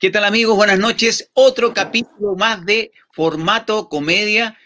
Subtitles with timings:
[0.00, 0.56] ¿Qué tal amigos?
[0.56, 1.30] Buenas noches.
[1.34, 4.56] Otro capítulo más de formato comedia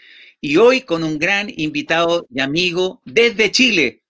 [0.41, 4.05] y hoy con un gran invitado y amigo desde Chile.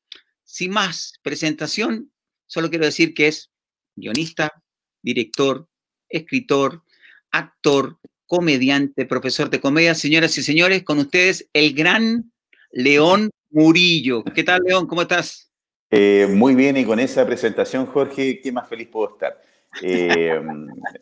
[0.45, 2.12] Sin más presentación,
[2.45, 3.50] solo quiero decir que es
[3.96, 4.52] guionista,
[5.00, 5.66] director,
[6.11, 6.82] escritor,
[7.30, 9.95] actor, comediante, profesor de comedia.
[9.95, 12.30] Señoras y señores, con ustedes el gran
[12.70, 14.25] León Murillo.
[14.25, 14.86] ¿Qué tal, León?
[14.86, 15.50] ¿Cómo estás?
[15.91, 19.41] Eh, muy bien, y con esa presentación, Jorge, qué más feliz puedo estar.
[19.83, 20.41] Eh,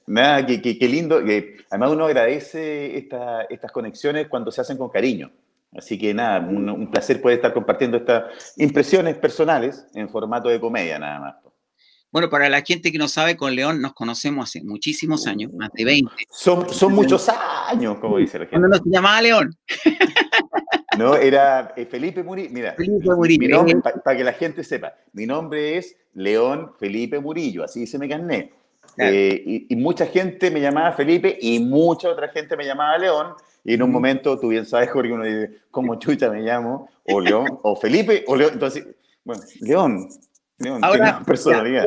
[0.07, 1.23] nada, qué, lindo.
[1.25, 5.31] Que, además, uno agradece estas conexiones cuando se hacen con cariño.
[5.77, 10.99] Así que nada, un, placer poder estar compartiendo estas impresiones personales en formato de comedia,
[10.99, 11.35] nada más.
[12.11, 15.71] Bueno, para la gente que no sabe, con León nos conocemos hace muchísimos años, más
[15.73, 16.13] de 20.
[16.31, 17.31] Son, son muchos
[17.69, 18.59] años, como dice la gente.
[18.59, 19.57] Cuando nos llamaba León.
[20.99, 22.51] No, era eh, Felipe Murillo.
[22.53, 22.77] Mira,
[23.17, 23.67] Murillo.
[23.67, 23.77] Eh.
[24.05, 28.09] para que la gente sepa, mi nombre es León Felipe Murillo, así se me
[28.97, 29.35] carné.
[29.35, 33.35] Eh, y, mucha gente me llamaba Felipe y mucha otra gente me llamaba León.
[33.65, 36.89] Y en un momento, tú bien sabes, Jorge, uno dice, ¿cómo chucha me llamo?
[37.05, 38.53] O León, o Felipe, o León.
[38.55, 38.87] Entonces,
[39.25, 40.09] bueno, León.
[40.59, 41.85] León Ahora, personalidad.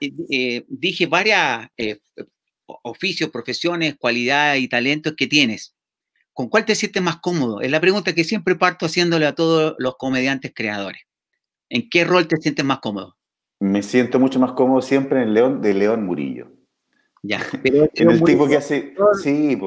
[0.00, 1.68] dije varias
[2.66, 5.74] oficios, profesiones, cualidades y talentos que tienes.
[6.32, 7.60] ¿Con cuál te sientes más cómodo?
[7.60, 11.02] Es la pregunta que siempre parto haciéndole a todos los comediantes creadores.
[11.68, 13.16] ¿En qué rol te sientes más cómodo?
[13.64, 16.48] Me siento mucho más cómodo siempre en el León de León Murillo.
[17.22, 18.94] Ya, pero en el tipo que hace.
[19.22, 19.58] sí,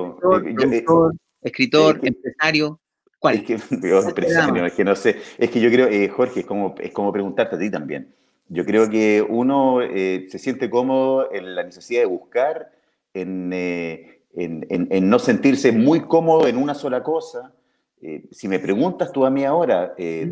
[1.42, 2.80] escritor, empresario.
[3.18, 3.36] ¿Cuál?
[3.38, 5.18] Es que, empresario, es que no sé.
[5.40, 8.14] Es que yo creo, eh, Jorge, es como, es como preguntarte a ti también.
[8.50, 12.72] Yo creo que uno eh, se siente cómodo en la necesidad de buscar,
[13.16, 17.52] en, eh, en, no sentirse muy cómodo en una sola cosa.
[18.00, 20.28] Eh, si me preguntas tú a mí ahora eh,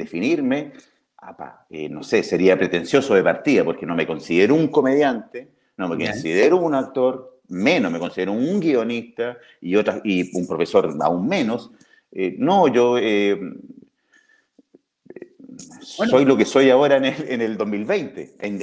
[1.27, 5.89] definirme, eh, no sé, sería pretencioso de partida, porque no me considero un comediante, no
[5.89, 11.27] me considero un actor, menos me considero un guionista y, otras, y un profesor aún
[11.27, 11.71] menos.
[12.37, 12.97] no, yo
[15.81, 18.35] soy lo que soy ahora en el, en el 2020.
[18.39, 18.59] En,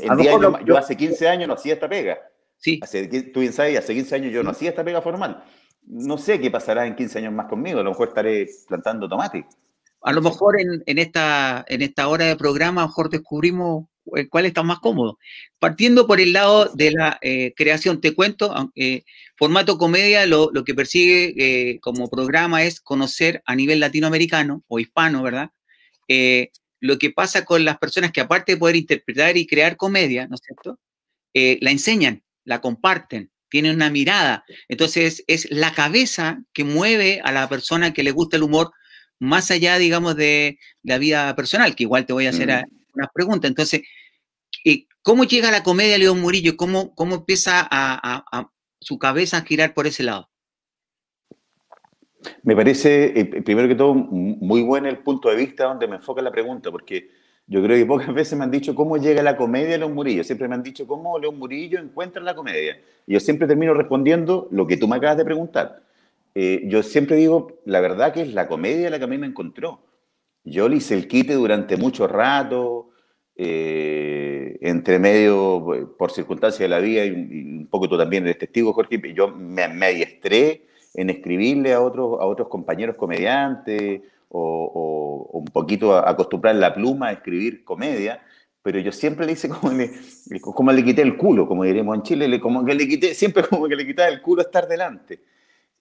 [0.65, 2.19] yo hace 15 años no hacía esta pega.
[2.59, 2.79] Sí.
[2.83, 5.43] Hace, tú bien sabes, hace 15 años yo no hacía esta pega formal.
[5.85, 9.47] No sé qué pasará en 15 años más conmigo, a lo mejor estaré plantando tomate.
[10.03, 13.87] A lo mejor en, esta, en esta hora de programa, lo mejor descubrimos
[14.17, 15.19] eh, cuál está más cómodo.
[15.59, 19.05] Partiendo por el lado de la eh, creación, te cuento, eh,
[19.37, 25.51] formato comedia lo, que persigue como programa es conocer a nivel latinoamericano o hispano, ¿verdad?
[26.81, 30.35] lo que pasa con las personas que aparte de poder interpretar y crear comedia, ¿no
[30.35, 30.79] es cierto?
[31.33, 34.45] la enseñan la comparten, tienen una mirada.
[34.69, 38.73] Entonces es la cabeza que mueve a la persona que le gusta el humor
[39.23, 42.95] más allá, digamos, de la vida personal, que igual te voy a hacer mm.
[42.95, 43.49] unas preguntas.
[43.49, 43.83] Entonces,
[44.65, 46.57] eh, ¿cómo llega la comedia León Murillo?
[46.57, 48.49] ¿Cómo, cómo empieza a,
[48.81, 50.29] su cabeza a girar por ese lado?
[52.43, 56.21] Me parece, eh, primero que todo, muy bueno el punto de vista donde me enfoca
[56.21, 57.09] la pregunta, porque
[57.47, 60.25] yo creo que pocas veces me han dicho cómo llega la comedia a León Murillo.
[60.25, 62.81] Siempre me han dicho cómo León Murillo encuentra la comedia.
[63.07, 65.81] Y yo siempre termino respondiendo lo que tú me acabas de preguntar.
[66.35, 69.27] Eh, yo siempre digo, la verdad que es la comedia la que a mí me
[69.27, 69.81] encontró.
[70.45, 72.91] Yo le hice el quite durante mucho rato,
[73.37, 78.73] eh, entre medio, por circunstancias de la vida, y, un poco tú también eres testigo,
[78.73, 84.03] Jorge, yo me, me adiestré en escribirle a otros, a otros compañeros comediantes,
[84.35, 88.23] o, un poquito acostumbrar la pluma a escribir comedia,
[88.63, 89.91] pero yo siempre le hice como le,
[90.41, 93.69] como le quité el culo, como diríamos en Chile, como que le quité, siempre como
[93.69, 95.21] que le quitaba el culo estar delante.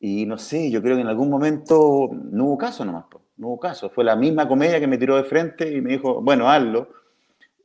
[0.03, 3.05] Y no sé, yo creo que en algún momento no hubo caso nomás,
[3.37, 3.91] no hubo caso.
[3.91, 6.89] Fue la misma comedia que me tiró de frente y me dijo, bueno, hazlo.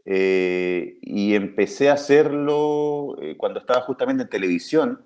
[0.05, 5.01] Eh, y empecé a hacerlo eh, cuando estaba justamente en televisión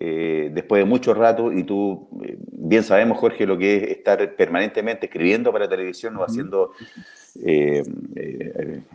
[0.00, 4.34] eh, después de mucho rato, y tú eh, bien sabemos, Jorge, lo que es estar
[4.34, 6.72] permanentemente escribiendo para televisión o haciendo,
[7.44, 7.82] eh,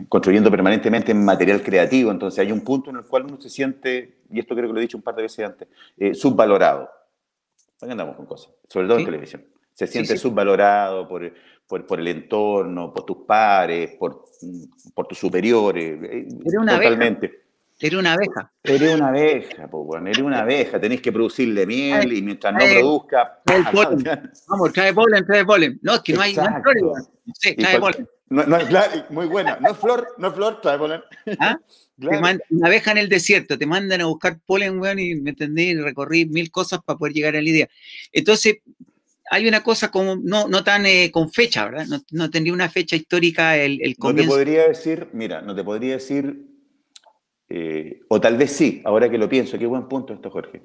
[0.08, 2.10] construyendo permanentemente material creativo.
[2.10, 4.78] Entonces hay un punto en el cual uno se siente, y esto creo que lo
[4.78, 5.68] he dicho un par de veces antes,
[6.18, 6.88] subvalorado.
[7.82, 8.52] ¿Por andamos con cosas?
[8.68, 9.44] Sobre todo en televisión.
[9.74, 11.32] Se siente subvalorado por,
[11.66, 14.26] por, por, el entorno, por tus pares, por,
[14.94, 15.98] por tus superiores.
[16.44, 17.42] totalmente.
[17.80, 18.52] Eres una abeja.
[18.62, 20.80] Eres una abeja, bueno, eres una abeja.
[20.80, 23.40] Tenés que producirle miel y mientras no produzca.
[23.44, 24.30] Trae polen.
[24.46, 25.80] Vamos, trae polen, trae polen.
[25.82, 27.02] No, es que no hay, no hay flor.
[27.34, 28.08] Sí, trae polen.
[28.28, 28.58] No, no,
[29.10, 29.58] muy buena.
[29.60, 31.02] No es flor, no es flor, trae polen.
[31.40, 31.58] ¿Ah?
[32.02, 36.26] Una abeja en el desierto, te mandan a buscar polen, weón, y me entendí, recorrí
[36.26, 37.68] mil cosas para poder llegar a la idea.
[38.12, 38.56] Entonces,
[39.30, 41.86] hay una cosa como, no, no tan eh, con fecha, ¿verdad?
[41.86, 44.30] No, no, tendría una fecha histórica el, el comienzo.
[44.30, 46.48] No te podría decir, mira, no te podría decir
[47.54, 50.62] Eh, o tal vez sí, ahora que lo pienso, qué buen punto esto, Jorge.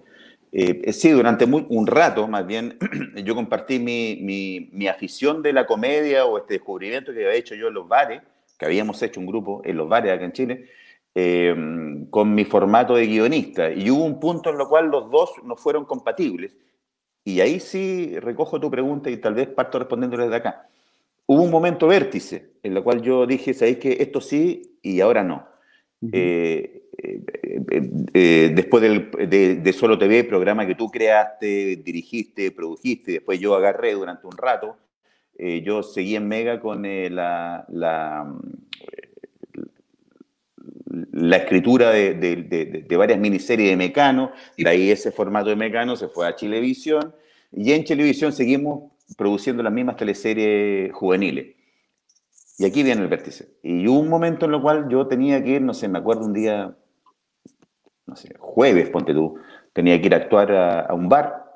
[0.53, 2.77] Eh, sí, durante un rato, más bien,
[3.25, 7.73] yo compartí mi, afición de la comedia o este descubrimiento que había hecho yo en
[7.73, 8.21] los bares,
[8.57, 10.69] que habíamos hecho un grupo en los bares acá en Chile,
[12.09, 13.71] con mi formato de guionista.
[13.71, 16.55] Y hubo un punto en el cual los dos no fueron compatibles.
[17.23, 20.69] Y ahí sí recojo tu pregunta y tal vez parto respondiendo desde acá.
[21.25, 25.23] Hubo un momento vértice en el cual yo dije, ¿sabéis que esto sí y ahora
[25.23, 25.45] no?
[26.11, 27.21] Eh, eh,
[28.13, 34.25] eh, después de, Solo TV, programa que tú creaste, dirigiste, produjiste, después yo agarré durante
[34.25, 34.77] un rato,
[35.37, 38.33] yo seguí en Mega con la, la,
[41.35, 46.35] escritura de, varias miniseries de Mecano, de ahí ese formato de Mecano se fue a
[46.35, 47.13] Chilevisión,
[47.51, 51.55] y en Chilevisión seguimos produciendo las mismas teleseries juveniles.
[52.59, 53.57] Y aquí viene el vértice.
[53.61, 56.25] Y hubo un momento en el cual yo tenía que ir, no sé, me acuerdo
[56.25, 56.75] un día,
[58.05, 59.37] no sé, jueves, ponte tú,
[59.73, 61.55] tenía que ir a actuar a, un bar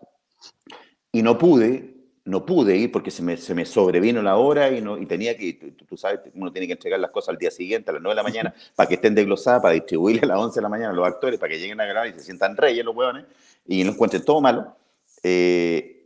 [1.11, 1.90] y no pude,
[2.23, 5.35] no pude ir porque se me, se me sobrevino la hora y, no, y tenía
[5.35, 5.53] que,
[5.87, 8.15] tú, sabes, uno tiene que entregar las cosas al día siguiente, a las 9 de
[8.15, 10.93] la mañana, para que estén desglosadas, para distribuirle a las 11 de la mañana a
[10.93, 13.25] los actores, para que lleguen a grabar y se sientan reyes los huevones
[13.67, 14.75] y no encuentren todo malo.
[15.23, 16.01] Eh,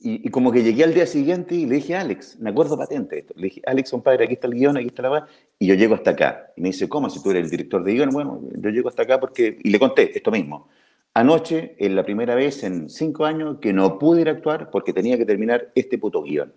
[0.00, 3.18] y, como que llegué al día siguiente y le dije a Alex, me acuerdo patente
[3.18, 5.74] esto, le dije, Alex, compadre, aquí está el guion, aquí está la base, y yo
[5.74, 6.52] llego hasta acá.
[6.56, 7.10] Y me dice, ¿cómo?
[7.10, 9.78] Si tú eres el director de guion, bueno, yo llego hasta acá porque, y le
[9.78, 10.68] conté esto mismo.
[11.18, 14.92] Anoche, es la primera vez en cinco años que no pude ir a actuar porque
[14.92, 16.52] tenía que terminar este puto guion.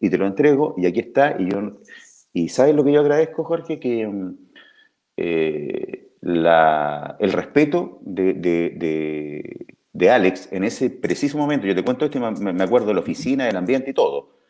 [0.00, 1.36] Y te lo entrego y aquí está.
[1.38, 1.72] Y yo,
[2.32, 3.80] y ¿sabes lo que yo agradezco, Jorge?
[3.80, 4.38] Que mm,
[5.16, 9.64] eh, la, el respeto de, de
[9.94, 11.66] de Alex en ese preciso momento.
[11.66, 14.40] Yo te cuento esto y me, acuerdo de la oficina, del ambiente y todo.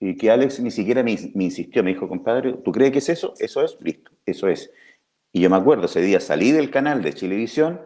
[0.00, 3.34] Y que Alex ni siquiera me, insistió, me dijo, compadre, ¿tú crees que es eso?
[3.38, 4.72] Eso es, listo, eso es.
[5.30, 7.80] Y yo me acuerdo, ese día salí del canal de Chilevisión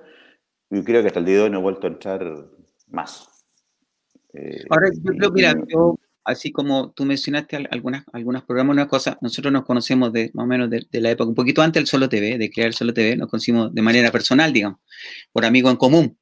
[0.71, 2.25] y creo que hasta el día de hoy no he vuelto a entrar
[2.89, 3.29] más.
[4.35, 9.19] Eh, Ahora, yo creo, mira, yo, así como tú mencionaste algunas, algunas programas, una cosa,
[9.21, 11.87] nosotros nos conocemos de más o menos de, de, la época, un poquito antes del
[11.87, 14.79] Solo TV, de crear Solo TV, nos conocimos de manera personal, digamos,
[15.33, 16.19] por amigo en común.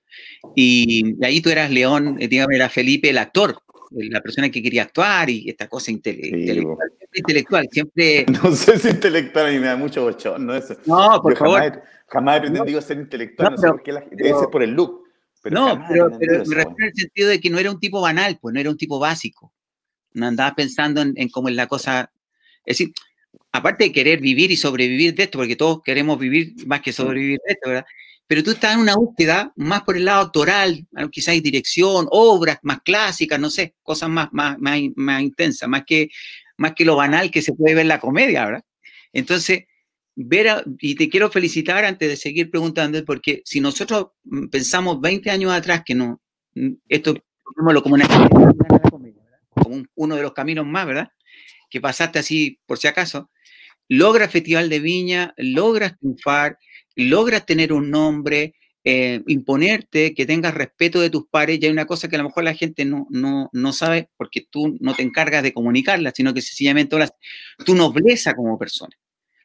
[0.54, 3.58] Y, ahí tú eras León, eh, digamos, era Felipe el actor,
[3.91, 8.27] la persona que quería actuar y esta cosa intelectual, intelectual, siempre...
[8.43, 10.55] No sé si intelectual, a mí me da mucho bochón, ¿no?
[10.55, 10.77] Eso.
[10.87, 11.83] No, por favor.
[12.09, 15.03] Jamás, he pretendido ser intelectual, no, sé por qué la, debe ser por el look.
[15.50, 18.61] no, pero, me refiero el sentido de que no era un tipo banal, pues no
[18.61, 19.53] era un tipo básico.
[20.12, 22.12] No andaba pensando en, en cómo es la cosa.
[22.65, 22.93] Es decir,
[23.53, 27.39] aparte de querer vivir y sobrevivir de esto, porque todos queremos vivir más que sobrevivir
[27.44, 27.87] de esto, ¿verdad?
[28.26, 32.58] Pero tú estás en una búsqueda más por el lado autoral, quizás hay dirección, obras
[32.62, 36.08] más clásicas, no sé, cosas más, más, más, intensas, más que,
[36.56, 38.64] más que lo banal que se puede ver en la comedia, ¿verdad?
[39.12, 39.64] Entonces,
[40.17, 44.08] ver, y te quiero felicitar antes de seguir preguntando, porque si nosotros
[44.50, 46.20] pensamos 20 años atrás que no,
[46.88, 48.08] esto, como una
[49.61, 51.08] como uno de los caminos más, ¿verdad?
[51.70, 53.31] Que pasaste así, por si acaso,
[53.88, 56.58] logra Festival de Viña, logras triunfar,
[56.96, 61.87] logras tener un nombre, eh, imponerte, que tengas respeto de tus pares, y hay una
[61.87, 65.02] cosa que a lo mejor la gente no, no, no sabe porque tú no te
[65.02, 67.12] encargas de comunicarla, sino que sencillamente hablas
[67.64, 68.96] tu nobleza como persona.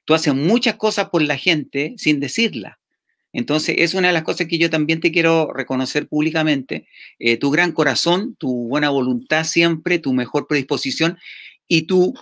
[0.06, 2.80] Tú haces muchas cosas por la gente sin decirla.
[3.33, 7.50] Entonces, es una de las cosas que yo también te quiero reconocer públicamente, eh, tu
[7.50, 11.17] gran corazón, tu buena voluntad siempre, tu mejor predisposición
[11.67, 12.13] y tu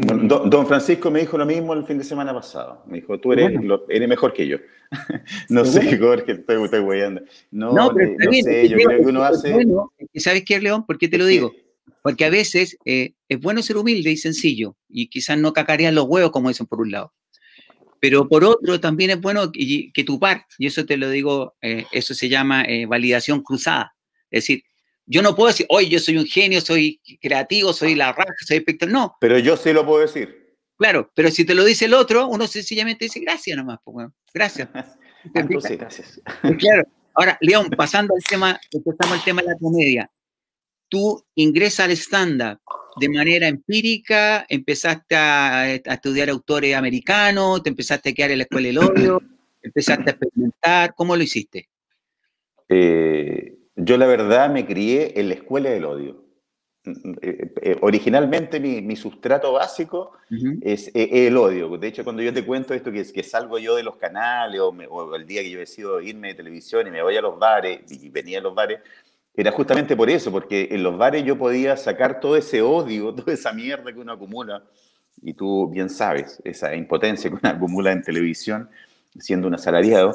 [0.00, 2.82] don, Francisco me dijo lo mismo el fin de semana pasado.
[2.86, 3.52] Me dijo, tú eres,
[3.88, 4.58] eres mejor que yo.
[5.48, 7.22] no sé, Jorge, estoy, estoy guayando.
[7.50, 9.54] No, no, pero no sé, yo creo que uno hace...
[10.16, 10.86] ¿Sabes qué, León?
[10.86, 11.52] ¿Por qué te lo digo?
[12.02, 16.04] Porque a veces eh, es bueno ser humilde y sencillo y quizás no cacarear los
[16.04, 17.12] huevos, como dicen por un lado.
[18.00, 21.54] Pero por otro, también es bueno que, que tu par, y eso te lo digo,
[21.62, 23.94] eh, eso se llama eh, validación cruzada.
[24.30, 24.64] Es decir,
[25.06, 28.58] yo no puedo decir, oye, yo soy un genio, soy creativo, soy la raja, soy
[28.58, 28.92] espectral.
[28.92, 29.16] No.
[29.20, 30.56] Pero yo sí lo puedo decir.
[30.76, 33.78] Claro, pero si te lo dice el otro, uno sencillamente dice gracias nomás.
[33.84, 34.68] Pues, bueno, gracias.
[35.34, 36.20] Entonces, gracias.
[36.58, 36.84] Claro.
[37.14, 40.10] Ahora, León, pasando al tema, empezamos el tema de la comedia.
[40.88, 42.60] Tú ingresas al stand-up
[42.96, 48.66] de manera empírica, empezaste a, estudiar autores americanos, te empezaste a quedar en la escuela
[48.68, 49.22] del odio,
[49.62, 50.94] empezaste a experimentar.
[50.94, 51.68] ¿Cómo lo hiciste?
[52.68, 56.24] Eh, yo la verdad me crié en la escuela del odio.
[56.86, 60.12] Eh, eh, originalmente mi, sustrato básico
[60.60, 61.78] es, el odio.
[61.78, 65.14] De hecho, cuando yo te cuento esto, que, que salgo yo de los canales o,
[65.16, 68.10] el día que yo decido irme de televisión y me voy a los bares y
[68.10, 68.80] venía a los bares,
[69.34, 73.32] era justamente por eso, porque en los bares yo podía sacar todo ese odio, toda
[73.32, 74.62] esa mierda que uno acumula,
[75.22, 78.68] y tú bien sabes, esa impotencia que uno acumula en televisión,
[79.18, 80.14] siendo un asalariado.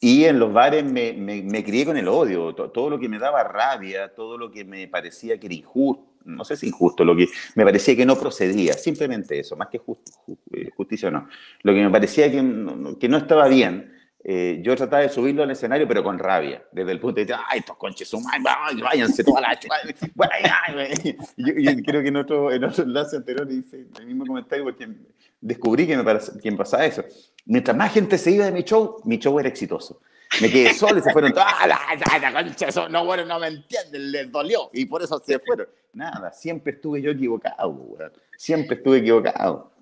[0.00, 3.42] Y en los bares me, me, crié con el odio, todo, lo que me daba
[3.42, 7.26] rabia, todo lo que me parecía que era injusto, no sé si injusto, lo que
[7.56, 9.80] me parecía que no procedía, simplemente eso, más que
[10.52, 11.28] eh, justicia o no.
[11.62, 12.36] Lo que me parecía que
[13.00, 13.92] que no estaba bien,
[14.24, 17.44] eh, yo trataba de subirlo al escenario, pero con rabia, desde el punto de vista,
[17.48, 18.22] ay, estos conches son,
[18.82, 19.58] váyanse las
[20.14, 20.32] bueno,
[21.36, 24.88] yo, yo, creo que en otro, en otro enlace anterior hice el mismo comentario porque
[25.40, 26.04] descubrí que me,
[26.42, 27.04] que me pasaba eso.
[27.48, 30.02] Mientras más gente se iba de mi show, mi show era exitoso.
[30.42, 34.12] Me quedé solo y se fueron todos, ¡ah, la, concha, no, bueno, no me entienden,
[34.12, 35.66] les dolió, y por eso se fueron.
[35.94, 37.96] Nada, siempre estuve yo equivocado,
[38.36, 39.72] siempre estuve equivocado.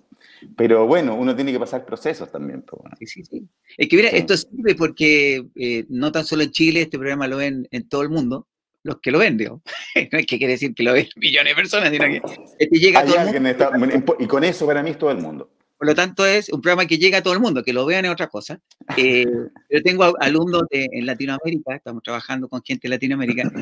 [0.56, 2.64] Pero bueno, uno tiene que pasar procesos también.
[3.00, 3.48] Sí, sí, sí.
[3.76, 7.38] Es que mira, esto sirve porque eh, no tan solo en Chile, este programa lo
[7.38, 8.46] ven en todo el mundo,
[8.84, 9.60] los que lo ven, digo.
[10.12, 12.22] no es que quiere decir que lo ven millones de personas, sino que
[12.60, 14.16] este llega a todo el mundo.
[14.20, 15.50] y con eso para mí es todo el mundo.
[15.78, 18.04] Por lo tanto, es un programa que llega a todo el mundo, que lo vean
[18.06, 18.60] es otra cosa.
[18.96, 19.26] Eh,
[19.70, 23.52] yo tengo alumnos en Latinoamérica, estamos trabajando con gente de Latinoamérica,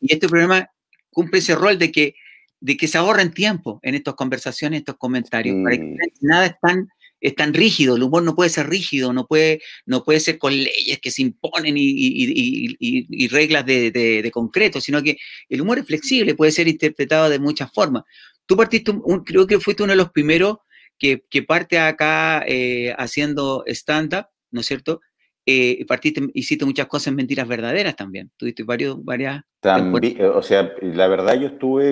[0.00, 0.68] y este programa
[1.10, 2.14] cumple ese rol de que,
[2.60, 6.54] de que se ahorren tiempo en estas conversaciones, en estos comentarios, para que nada es
[6.60, 6.88] tan,
[7.20, 10.52] es tan rígido, el humor no puede ser rígido, no puede, no puede ser con
[10.52, 15.16] leyes que se imponen y, reglas de, concreto, sino que
[15.48, 18.04] el humor es flexible, puede ser interpretado de muchas formas.
[18.44, 18.92] Tú partiste,
[19.24, 20.58] creo que fuiste uno de los primeros
[20.98, 25.00] que, parte acá eh, haciendo stand-up, ¿no es cierto?
[25.44, 28.30] Eh, partiste, hiciste muchas cosas en mentiras verdaderas también.
[28.36, 29.44] Tuviste varios, varias.
[29.60, 31.90] También, o sea, la verdad yo estuve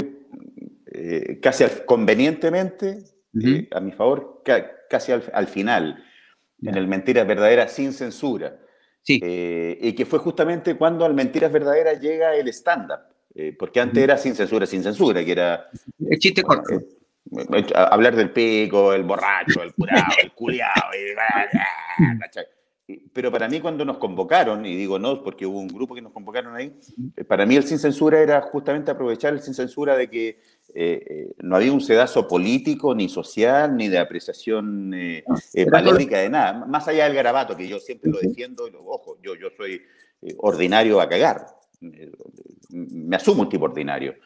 [0.86, 3.04] eh, casi convenientemente,
[3.72, 4.42] a mi favor,
[4.88, 6.04] casi al, final,
[6.62, 8.60] en el Mentiras Verdaderas sin censura.
[9.02, 9.20] Sí.
[9.22, 13.00] y que fue justamente cuando al Mentiras Verdaderas llega el stand-up.
[13.58, 15.68] porque antes era sin censura, sin censura, que era...
[16.08, 16.80] El chiste corto
[17.74, 20.90] hablar del pico, el borracho, el curado, el culiado.
[23.12, 26.12] Pero para mí cuando nos convocaron, y digo no porque hubo un grupo que nos
[26.12, 26.70] convocaron ahí,
[27.16, 30.40] eh, para mí el sin censura era justamente aprovechar el sin censura de que
[30.76, 35.24] eh, eh, no había un sedazo político, ni social, ni de apreciación eh,
[35.70, 36.66] valórica de nada.
[36.66, 39.80] Más allá del garabato, que yo siempre lo defiendo, y lo, ojo, yo, yo soy
[40.38, 41.46] ordinario a cagar.
[42.70, 44.16] Me asumo un tipo ordinario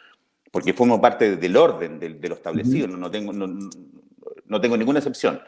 [0.50, 5.40] porque formo parte del orden de, lo establecido, no, tengo, no, tengo ninguna excepción.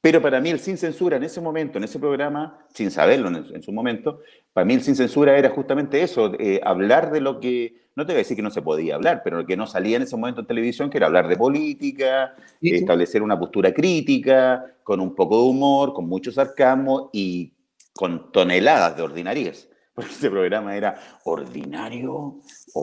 [0.00, 3.62] Pero para mí el sin censura en ese momento, en ese programa, sin saberlo en,
[3.62, 4.20] su momento,
[4.52, 8.12] para mí el sin censura era justamente eso, eh, hablar de lo que, no te
[8.12, 10.16] voy a decir que no se podía hablar, pero lo que no salía en ese
[10.16, 15.42] momento en televisión, que era hablar de política, establecer una postura crítica, con un poco
[15.42, 17.52] de humor, con mucho sarcasmo y
[17.92, 19.68] con toneladas de ordinarias.
[19.98, 22.38] Porque ese programa era ordinario.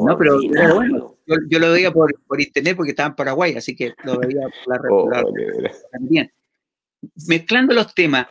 [0.05, 0.37] No, pero
[0.75, 1.15] bueno,
[1.49, 4.41] yo, lo veía por, internet porque estaba en Paraguay, así que lo veía
[4.85, 5.23] por la,
[5.61, 5.71] red.
[5.93, 6.29] también.
[7.25, 8.27] Mezclando los temas,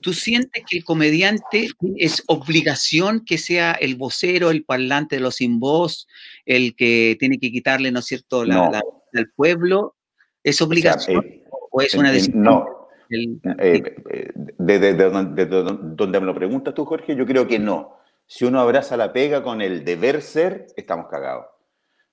[0.00, 5.34] ¿tú sientes que el comediante es obligación que sea el vocero, el parlante de los
[5.34, 6.08] sin voz,
[6.46, 8.80] el que tiene que quitarle, ¿no es cierto?, la,
[9.12, 9.94] al pueblo?
[10.42, 11.22] ¿Es obligación
[11.70, 12.42] o es una decisión?
[12.42, 12.88] No.
[13.10, 18.00] Desde donde me lo preguntas tú, Jorge, yo creo que no
[18.34, 21.44] si uno abraza la pega con el deber ser, estamos cagados.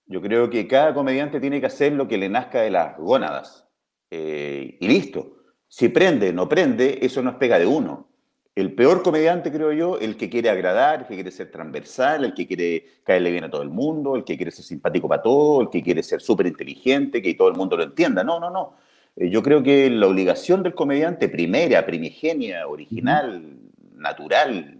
[0.05, 3.65] Yo creo que cada comediante tiene que hacer lo que le nazca de las gónadas.
[4.11, 5.37] Eh, y listo.
[5.69, 8.09] Si prende, no prende, eso no es pega de uno.
[8.53, 12.33] El peor comediante, creo yo, el que quiere agradar, el que quiere ser transversal, el
[12.33, 15.61] que quiere caerle bien a todo el mundo, el que quiere ser simpático para todo,
[15.61, 18.25] el que quiere ser súper inteligente, que todo el mundo lo entienda.
[18.25, 18.73] No, no, no.
[19.15, 23.41] Eh, yo creo que la obligación del comediante, primera, primigenia, original,
[23.95, 24.78] natural,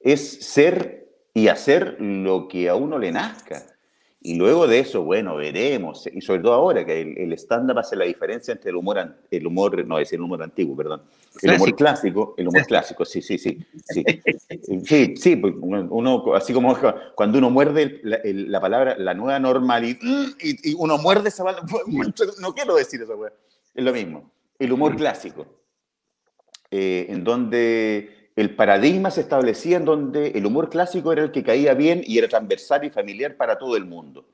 [0.00, 3.64] es ser y hacer lo que a uno le nazca.
[4.20, 8.04] Y luego de eso, bueno, veremos, y sobre todo ahora que el, stand-up hace la
[8.04, 11.02] diferencia entre el humor, el humor, no es el humor antiguo, perdón,
[11.40, 14.04] el humor clásico, el humor clásico, sí, sí, sí, sí,
[14.84, 16.76] sí, sí, pues, uno, así como
[17.14, 20.00] cuando uno muerde la palabra, la nueva normalidad,
[20.42, 21.64] y, uno muerde esa palabra,
[22.40, 25.46] no quiero decir eso, es lo mismo, el humor clásico,
[26.72, 31.42] eh, en donde el paradigma se establecía en donde el humor clásico era el que
[31.42, 34.26] caía bien y era transversal y familiar para todo el mundo.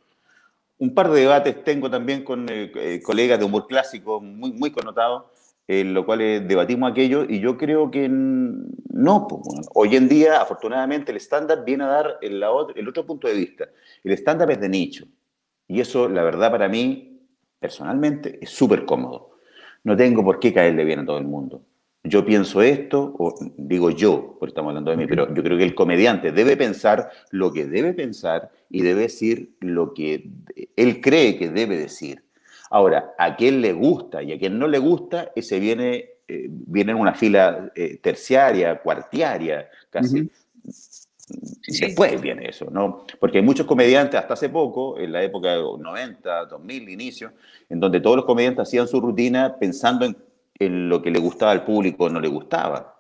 [0.77, 4.71] Un par de debates tengo también con eh, eh, colegas de humor clásico muy, muy
[4.71, 5.25] connotados,
[5.67, 9.27] en lo cual debatimos aquello y yo creo que no.
[9.73, 12.45] hoy en día, afortunadamente, el estándar viene a dar el,
[12.77, 13.71] el otro punto de vista.
[14.03, 15.07] El estándar es de nicho
[15.67, 17.23] y eso, la verdad, para mí,
[17.59, 19.39] personalmente, es súper cómodo.
[19.83, 21.63] No tengo por qué caerle bien a todo el mundo
[22.07, 25.65] yo pienso esto, o digo yo, porque estamos hablando de mí, pero yo creo que
[25.65, 30.29] el comediante debe pensar lo que debe pensar y debe decir lo que
[30.77, 32.23] él cree que debe decir.
[32.71, 36.93] Ahora, a quien le gusta y a quien no le gusta, ese viene, eh, viene
[36.93, 40.29] en una fila eh, terciaria, cuartiaria, casi.
[41.81, 43.07] Después viene eso, ¿no?
[43.19, 47.33] Porque hay muchos comediantes, hasta hace poco, en la época de los 90, 2000, inicio,
[47.71, 50.15] en donde todos los comediantes hacían su rutina pensando en,
[50.59, 52.95] en lo que le gustaba al público o no le gustaba.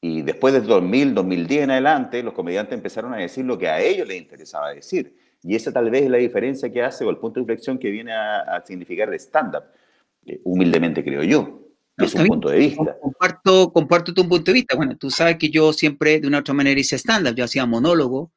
[0.00, 3.80] Y después del 2000, 2010 en adelante, los comediantes empezaron a decir lo que a
[3.80, 5.14] ellos les interesaba decir.
[5.42, 7.90] Y esa tal vez es la diferencia que hace o el punto de inflexión que
[7.90, 9.64] viene a, significar el stand-up,
[10.26, 11.60] eh, humildemente creo yo.
[11.98, 12.96] es un punto de vista.
[13.00, 14.76] Comparto, comparto tu punto de vista.
[14.76, 17.34] Bueno, tú sabes que yo siempre de una otra manera hice stand-up.
[17.34, 18.32] Yo hacía monólogo,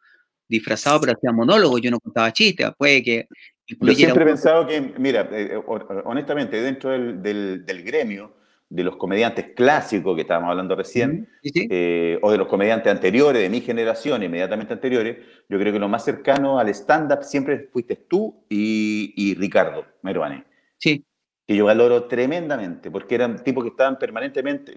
[0.50, 1.78] disfrazado, pero hacía monólogo.
[1.78, 2.70] Yo no contaba chistes.
[2.78, 3.28] Puede que
[3.68, 5.62] yo siempre he pensado que, mira, eh, eh,
[6.06, 8.34] honestamente, dentro del, del gremio,
[8.74, 13.48] de los comediantes clásicos que estábamos hablando recién, eh, o de los comediantes anteriores, de
[13.48, 15.18] mi generación, inmediatamente anteriores,
[15.48, 20.46] yo creo que lo más cercano al stand-up siempre fuiste tú y, Ricardo Meruane.
[20.80, 21.06] Sí.
[21.46, 24.74] Que yo valoro tremendamente, porque eran tipos que estaban permanentemente,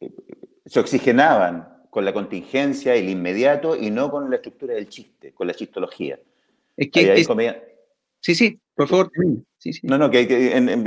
[0.00, 0.10] eh,
[0.66, 5.46] se oxigenaban con la contingencia, el inmediato, y no con la estructura del chiste, con
[5.46, 6.18] la chistología.
[6.76, 7.24] Es que...
[8.24, 9.12] Sí, sí, por favor.
[9.82, 10.26] No, no, que,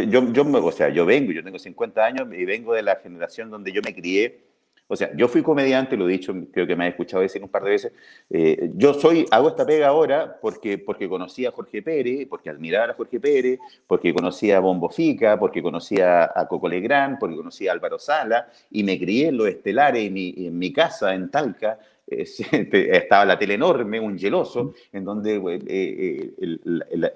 [0.10, 3.52] yo, yo, o sea, yo vengo, yo tengo 50 años y vengo de la generación
[3.52, 4.44] donde yo me crié.
[4.88, 7.50] O sea, yo fui comediante, lo he dicho, creo que me has escuchado decir un
[7.50, 7.92] par de veces.
[8.32, 12.94] Eh, yo soy, hago esta pega ahora porque, porque conocí a Jorge Pérez, porque admiraba
[12.94, 17.70] a Jorge Pérez, porque conocía a Bombo Fica, porque conocía a Coco Legrand, porque conocía
[17.70, 21.30] a Álvaro Sala, y me crié en los estelares en mi, en mi casa en
[21.30, 21.78] Talca,
[22.72, 27.12] estaba la tele enorme, un geloso, en donde eh, eh,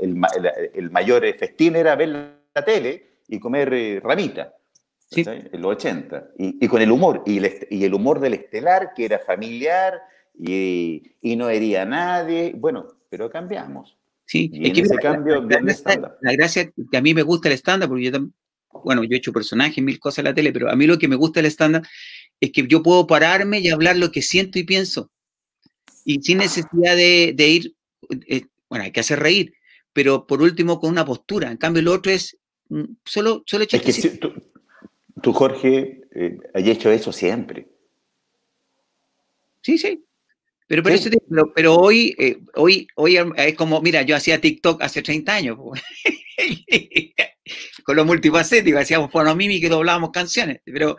[0.73, 4.53] el, mayor festín era ver la tele y comer eh, ramita.
[5.13, 6.31] En los 80.
[6.37, 10.01] Y, con el humor, y el, humor del estelar, que era familiar
[10.37, 12.53] y, no hería a nadie.
[12.55, 13.97] Bueno, pero cambiamos.
[14.25, 17.89] Sí, y ese cambio la, la, la, gracia que a mí me gusta el estándar,
[17.89, 18.11] porque yo
[18.83, 21.07] bueno, yo he hecho personajes, mil cosas en la tele, pero a mí lo que
[21.07, 21.83] me gusta del estándar
[22.39, 25.11] es que yo puedo pararme y hablar lo que siento y pienso.
[26.03, 27.75] Y sin necesidad de, ir,
[28.27, 29.53] eh, bueno, hay que hacer reír,
[29.93, 31.51] pero por último con una postura.
[31.51, 32.37] En cambio, lo otro es
[32.69, 34.19] mm, solo, solo es que
[35.21, 37.67] tú, Jorge, eh, has hecho eso siempre.
[39.61, 40.03] Sí, sí.
[40.67, 45.35] Pero, pero, pero, hoy, eh, hoy, hoy es como, mira, yo hacía TikTok hace 30
[45.35, 45.57] años.
[47.83, 50.97] con los multifacéticos, hacíamos fonomimi que doblábamos canciones, pero,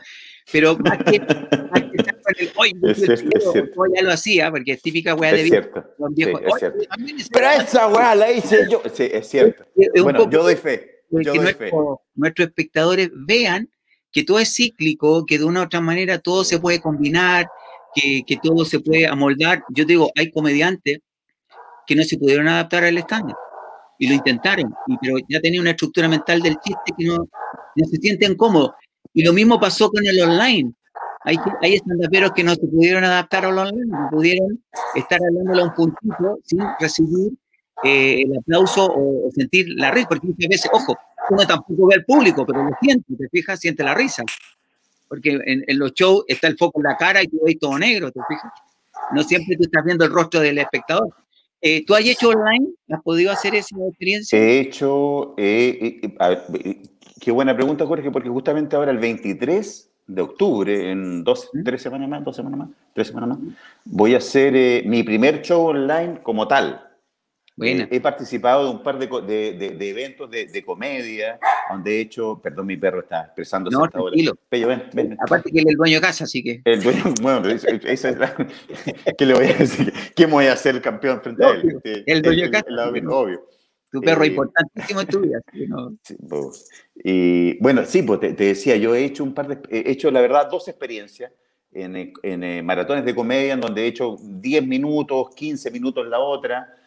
[0.50, 3.20] pero más que, más que estar con el hoy, es
[3.52, 5.84] cierto, ya lo hacía, porque es típica weá de viejo.
[6.10, 6.78] Viejo, sí, es cierto.
[7.32, 8.82] Pero esa weá la hice yo.
[8.92, 9.64] Sí, es cierto.
[10.02, 11.04] bueno, yo doy fe.
[11.10, 11.70] Yo doy fe.
[12.14, 13.70] Nuestros espectadores vean
[14.10, 17.46] que todo es cíclico, que de una u otra manera todo se puede combinar,
[17.94, 19.62] que, que todo se puede amoldar.
[19.70, 20.98] Yo digo, hay comediantes
[21.86, 23.36] que no se pudieron adaptar al estándar
[23.98, 27.28] y lo intentaron, y, pero ya tenía una estructura mental del chiste que no,
[27.76, 28.72] se sienten cómodos.
[29.14, 30.72] Y lo mismo pasó con el online.
[31.24, 34.62] Hay, hay estandaperos que no se pudieron adaptar al online, no pudieron
[34.94, 37.32] estar hablándole a un puntito sin recibir
[37.84, 40.96] eh, el aplauso o, sentir la risa, porque muchas veces, ojo,
[41.30, 44.24] uno tampoco ve al público, pero lo siente, te fijas, siente la risa.
[45.08, 47.78] Porque en, en los shows está el foco en la cara y tú ves todo
[47.78, 48.52] negro, te fijas.
[49.12, 51.08] No siempre tú estás viendo el rostro del espectador.
[51.64, 52.66] Eh, ¿Tú has hecho online?
[52.90, 54.36] ¿Has podido hacer esa experiencia?
[54.36, 61.48] He hecho, qué buena pregunta, Jorge, porque justamente ahora el 23 de octubre, en dos,
[61.64, 63.38] tres semanas más, dos semanas más, tres semanas más,
[63.84, 66.82] voy a hacer eh, mi primer show online como tal.
[67.60, 71.38] Eh, he participado de un par de, de, eventos de, comedia,
[71.70, 74.32] donde he hecho, perdón, mi perro está expresándose no, tranquilo.
[74.48, 76.62] Pello, ven, ven, Aparte que él es el dueño de casa, así que.
[76.64, 78.34] El dueño, bueno, esa es la,
[79.18, 79.92] ¿qué le voy a decir?
[80.14, 81.80] ¿Quién voy a el campeón frente a él?
[82.06, 82.64] el dueño de casa.
[82.68, 83.46] El, obvio.
[83.90, 85.40] Tu perro es eh, importantísimo en tu vida.
[85.68, 85.94] no.
[86.02, 86.70] sí, pues,
[87.04, 90.22] y bueno, sí, pues te, decía, yo he hecho un par de, he hecho la
[90.22, 91.30] verdad dos experiencias
[91.70, 96.06] en, en, en eh, maratones de comedia, en donde he hecho 10 minutos, 15 minutos
[96.08, 96.78] la otra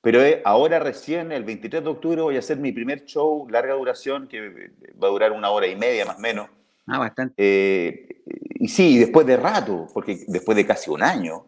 [0.00, 3.74] pero eh, ahora recién, el 23 de octubre, voy a hacer mi primer show, larga
[3.74, 4.70] duración, que eh,
[5.02, 6.48] va a durar una hora y media más o menos.
[6.86, 7.34] Ah, bastante.
[7.38, 8.22] Eh,
[8.54, 11.46] y sí, después de rato, porque después de casi un año,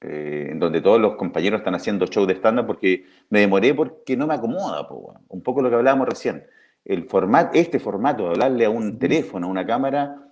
[0.00, 4.26] en donde todos los compañeros están haciendo show de stand-up, porque me demoré porque no
[4.26, 4.86] me acomoda,
[5.28, 6.46] un poco lo que hablábamos recién.
[6.84, 10.28] El format, este formato de hablarle a un teléfono, a una cámara,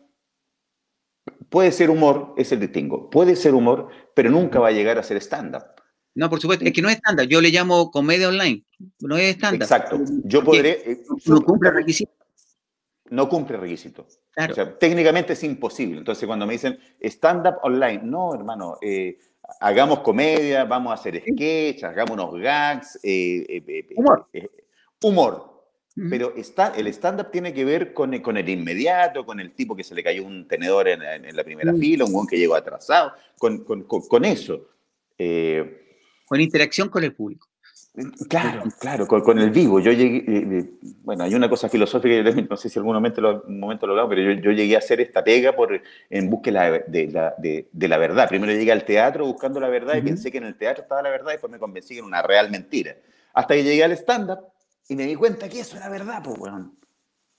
[1.49, 5.03] puede ser humor, es el distingo, puede ser humor, pero nunca va a llegar a
[5.03, 5.75] ser stand-up.
[6.14, 7.27] No, por supuesto, es que no es estándar.
[7.27, 8.64] Yo le llamo comedia online.
[9.00, 9.62] No es estándar.
[9.62, 10.00] Exacto.
[10.24, 10.83] Yo podré.
[10.85, 12.14] Eh, no cumple requisitos.
[13.11, 14.20] No cumple requisitos.
[14.31, 14.53] Claro.
[14.53, 15.98] O sea, técnicamente es imposible.
[15.98, 19.18] Entonces, cuando me dicen stand-up online, no, hermano, eh,
[19.61, 22.98] hagamos comedia, vamos a hacer sketch, hagamos unos gags.
[23.03, 24.27] Eh, humor.
[25.03, 25.55] humor.
[26.11, 29.85] Pero está, el stand-up tiene que ver con, con, el inmediato, con el tipo que
[29.85, 33.12] se le cayó un tenedor en, en la primera fila, un buen que llegó atrasado,
[33.38, 34.70] con, con, con eso.
[35.16, 35.84] Eh,
[36.35, 37.47] con interacción con el público.
[38.29, 39.79] Claro, claro, con, el vivo.
[39.79, 40.70] Yo llegué, eh, eh,
[41.05, 44.11] bueno, hay una cosa filosófica, no sé si algún momento lo, un momento lo hablamos,
[44.11, 47.88] pero yo, yo, llegué a hacer esta pega por, en búsqueda de la, de, de
[47.88, 48.29] la verdad.
[48.29, 51.11] Primero llegué al teatro buscando la verdad y pensé que en el teatro estaba la
[51.11, 52.97] verdad y después me convencí que era una real mentira.
[53.33, 54.40] Hasta que llegué al stand-up
[54.88, 56.75] y me di cuenta que eso era verdad, pues, bueno.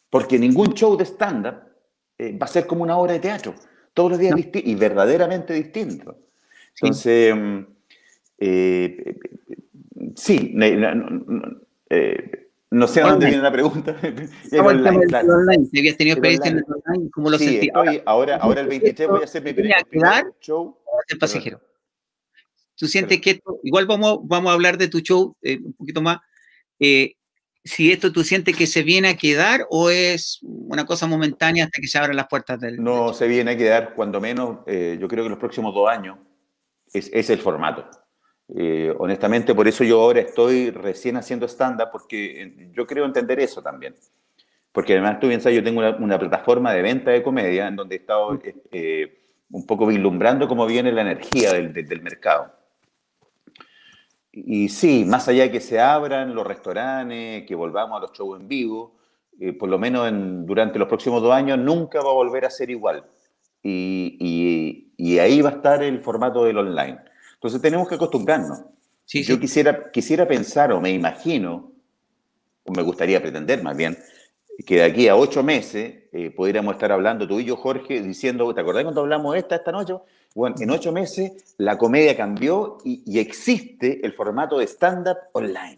[0.09, 1.55] Porque ningún show de stand-up
[2.17, 3.55] eh, va a ser como una obra de teatro.
[3.93, 6.17] Todos los días y verdaderamente distinto.
[6.75, 7.74] Entonces, mm,
[8.37, 9.17] eh,
[10.15, 10.53] sí,
[11.89, 13.95] eh, no sé a dónde viene la pregunta.
[14.51, 15.35] online, claro.
[15.35, 15.65] online.
[15.71, 19.07] Si habías tenido experiencia en el online, ¿cómo lo sí, Estoy, ahora, ahora el 23
[19.07, 20.77] voy a hacer mi primer, primer show.
[21.07, 21.61] El pasajero.
[22.75, 26.01] Tú sientes que esto, igual vamos, vamos a hablar de tu show eh, un poquito
[26.01, 26.19] más.
[26.79, 27.15] Eh,
[27.63, 31.81] si esto tú sientes que se viene a quedar o es una cosa momentánea hasta
[31.81, 32.83] que se abran las puertas del...
[32.83, 36.17] No, se viene a quedar, cuando menos, eh, yo creo que los próximos dos años
[36.93, 37.89] es, es el formato.
[38.49, 43.61] Eh, honestamente, por eso yo ahora estoy recién haciendo stand-up, porque yo creo entender eso
[43.61, 43.95] también.
[44.71, 47.95] Porque además tú piensas, yo tengo una, una, plataforma de venta de comedia en donde
[47.95, 48.39] he estado
[48.71, 52.51] eh, un poco vislumbrando cómo viene la energía del, del mercado.
[54.31, 58.39] Y sí, más allá de que se abran los restaurantes, que volvamos a los shows
[58.39, 58.97] en vivo,
[59.39, 62.49] eh, por lo menos en, durante los próximos dos años nunca va a volver a
[62.49, 63.05] ser igual.
[63.63, 66.99] Y, y, y, ahí va a estar el formato del online.
[67.45, 68.63] Entonces tenemos que acostumbrarnos.
[69.05, 71.73] Sí, Yo Quisiera, quisiera pensar o me imagino,
[72.63, 73.95] o me gustaría pretender más bien,
[74.65, 78.51] que de aquí a ocho meses eh, pudiéramos estar hablando tú y yo, Jorge, diciendo,
[78.51, 79.93] ¿te acordás cuando hablamos esta esta noche?
[80.33, 85.77] Bueno, en ocho meses la comedia cambió y, existe el formato de stand-up online.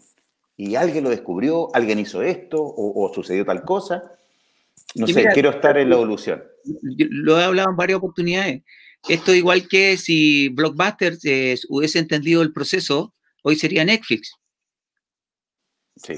[0.56, 4.10] Y alguien lo descubrió, alguien hizo esto o, sucedió tal cosa.
[4.94, 6.42] No sé, quiero estar en la evolución.
[6.96, 8.62] Lo he hablado en varias oportunidades.
[9.08, 14.34] Esto igual que si Blockbuster eh, hubiese entendido el proceso, hoy sería Netflix.
[15.96, 16.14] Sí.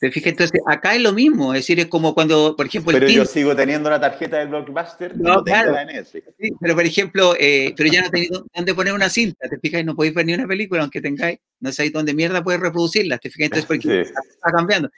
[0.00, 2.92] Entonces, acá es lo mismo, es decir, es como cuando, por ejemplo...
[2.92, 5.72] Pero yo sigo teniendo la tarjeta de Blockbuster, no, claro.
[5.72, 6.22] la Sí,
[6.60, 9.84] pero por ejemplo, eh, pero ya no tenéis dónde poner una cinta, ¿te fijas?
[9.84, 13.30] No podéis ver ni una película, aunque tengáis, no sabéis dónde mierda puedes reproducirla, ¿te
[13.30, 13.46] fijas?
[13.46, 14.90] Entonces, porque está cambiando.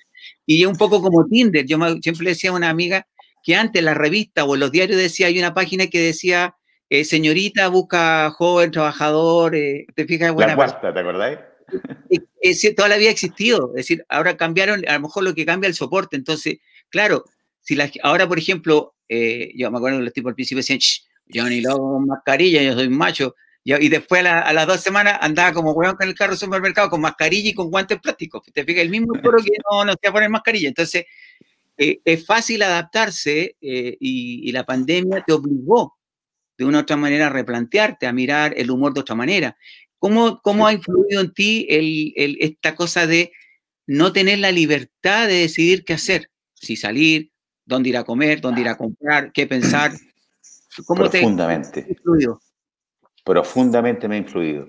[0.44, 3.06] Y es un poco como Tinder, yo siempre le decía a una amiga
[3.44, 6.56] que antes la revista o los diarios decía, hay una página que decía,
[6.88, 10.32] eh, señorita busca joven, trabajador, eh, ¿te fijas?
[10.32, 11.38] Buena la cuarta, ¿te acordáis?
[12.40, 13.70] es, toda la vida ha existido.
[13.70, 16.16] Es decir, ahora cambiaron, a lo mejor lo que cambia el soporte.
[16.16, 17.24] Entonces, claro,
[17.60, 20.78] si la, ahora, por ejemplo, eh, yo me acuerdo que los tipos al principio decían,
[21.26, 23.34] yo ni lo hago con mascarilla, yo soy macho.
[23.64, 27.50] Y, después a, las dos semanas andaba como hueón con el carro supermercado con mascarilla
[27.50, 28.44] y con guantes plásticos.
[28.52, 30.68] Te fijas, el mismo puro que no, no se va a poner mascarilla.
[30.68, 31.04] Entonces,
[31.76, 35.95] eh, es fácil adaptarse eh, y, y, la pandemia te obligó
[36.58, 39.56] de una u otra manera a replantearte, a mirar el humor de otra manera.
[39.98, 43.32] ¿Cómo, cómo ha influido en ti el, el, esta cosa de
[43.86, 46.30] no tener la libertad de decidir qué hacer?
[46.54, 47.32] Si salir,
[47.64, 49.92] dónde ir a comer, dónde ir a comprar, qué pensar.
[50.86, 51.82] ¿Cómo Profundamente.
[51.82, 52.40] Te ha influido?
[53.24, 54.68] Profundamente me ha influido.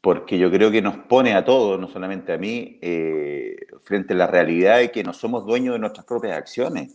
[0.00, 4.16] Porque yo creo que nos pone a todos, no solamente a mí, eh, frente a
[4.16, 6.94] la realidad de que no somos dueños de nuestras propias acciones.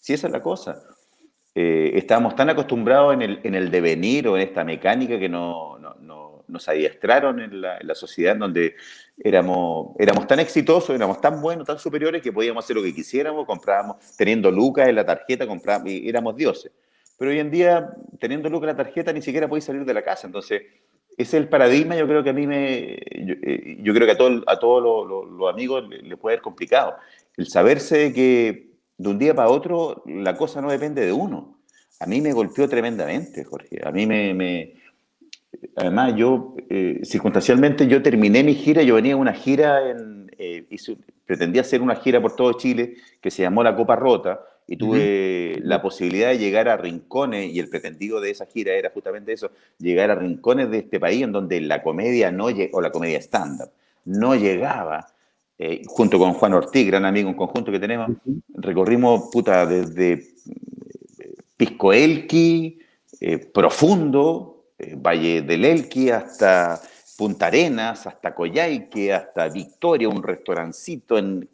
[0.00, 0.82] Si esa es la cosa.
[1.54, 5.78] Eh, estábamos tan acostumbrados en el, en el, devenir o en esta mecánica que no,
[5.78, 8.74] no, no nos adiestraron en la, en sociedad donde
[9.22, 13.46] éramos, éramos tan exitosos, éramos tan buenos, tan superiores que podíamos hacer lo que quisiéramos,
[13.46, 16.72] comprábamos, teniendo lucas en la tarjeta, comprábamos, y éramos dioses.
[17.18, 20.02] Pero hoy en día, teniendo lucas en la tarjeta, ni siquiera podéis salir de la
[20.02, 20.26] casa.
[20.26, 20.62] Entonces,
[21.16, 24.16] ese es el paradigma, yo creo que a mí me, yo, eh, creo que a,
[24.16, 26.96] todo, a todos los, amigos les le puede ser complicado.
[27.36, 31.58] El saberse que de un día para otro la cosa no depende de uno.
[32.00, 33.80] A mí me golpeó tremendamente, Jorge.
[33.84, 34.34] A mí me...
[34.34, 34.74] me
[35.76, 40.66] además, yo, eh, circunstancialmente, yo terminé mi gira, yo venía a una gira, en, eh,
[40.70, 44.76] hice, pretendía hacer una gira por todo Chile que se llamó La Copa Rota, y
[44.76, 45.62] tuve uh -huh.
[45.64, 49.50] la posibilidad de llegar a rincones, y el pretendido de esa gira era justamente eso,
[49.78, 53.70] llegar a rincones de este país en donde la comedia no o la comedia estándar
[54.04, 55.06] no llegaba
[55.58, 58.10] eh, junto con Juan Ortiz, gran amigo, un conjunto que tenemos,
[58.54, 62.80] recorrimos puta, desde eh, Pisco Elqui,
[63.20, 66.80] eh, Profundo, eh, Valle del Elqui, hasta
[67.16, 71.16] Punta Arenas, hasta Coyhaique, hasta Victoria, un restaurancito.
[71.16, 71.48] En,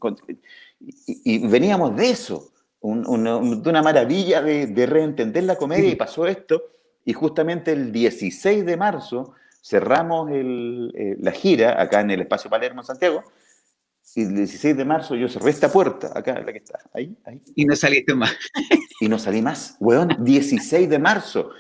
[0.81, 5.91] y, y, veníamos de eso, un, una, de una maravilla de, de, reentender la comedia,
[5.91, 6.63] y pasó esto,
[7.05, 12.81] y justamente el 16 de marzo cerramos el, la gira acá en el Espacio Palermo,
[12.81, 13.25] en Santiago,
[14.15, 17.41] Y el 16 de marzo yo cerré esta puerta, acá, la que está, ahí, ahí.
[17.55, 18.37] Y no saliste más.
[19.01, 19.77] y no salí más.
[19.79, 21.51] Weón, 16 de marzo.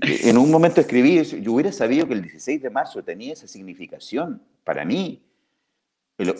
[0.00, 4.40] En un momento escribí, yo hubiera sabido que el 16 de marzo tenía esa significación
[4.64, 5.22] para mí.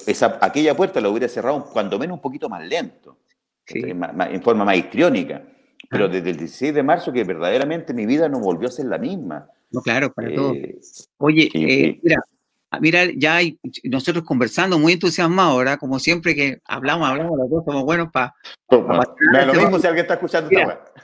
[0.07, 3.19] Esa, aquella puerta la hubiera cerrado cuando menos un poquito más lento,
[3.67, 5.43] en forma más histriónica.
[5.91, 8.99] Pero desde el 16 de marzo que verdaderamente mi vida no volvió a ser la
[8.99, 9.49] misma.
[9.73, 10.29] No, claro, para.
[10.31, 10.79] Eh,
[11.19, 12.32] Oye, eh, mira, Ah,
[12.81, 15.79] mira, ya hay nosotros conversando muy entusiasmados, ¿verdad?
[15.79, 18.35] Como siempre que hablamos, hablamos, los dos somos buenos para...
[18.71, 20.51] lo este mismo si alguien está escuchando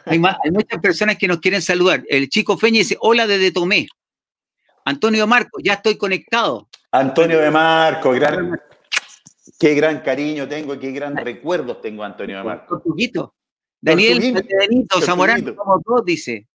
[0.07, 2.03] hay, hay, muchas personas que nos quieren saludar.
[2.09, 3.89] El chico Feña dice, hola desde Tomé.
[4.85, 6.69] Antonio Marco, ya estoy conectado.
[6.93, 8.59] Antonio de Marco, gran,
[9.59, 12.83] qué gran cariño tengo y qué gran recuerdos tengo, Antonio de Marco.
[13.81, 16.49] Daniel Benito Zamorano, como todos, dice.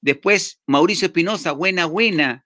[0.00, 2.43] Después, Mauricio Espinosa, buena, buena.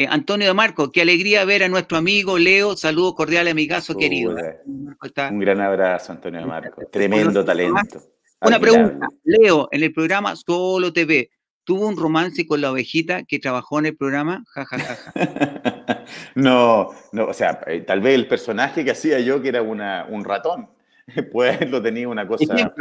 [0.00, 2.74] Eh, Antonio de Marco, qué alegría ver a nuestro amigo Leo.
[2.74, 4.34] Saludos cordiales, amigazo querido.
[4.34, 6.80] Un gran abrazo, Antonio de Marco.
[6.90, 8.00] Tremendo talento.
[8.40, 9.06] Una pregunta.
[9.24, 11.28] Leo, en el programa Solo TV,
[11.64, 14.42] ¿tuvo un romance con la ovejita que trabajó en el programa?
[14.54, 19.42] Ja, ja, ja, no, no, o sea, eh, tal vez el personaje que hacía yo,
[19.42, 20.70] que era una, un ratón,
[21.30, 22.72] pues lo tenía una cosa.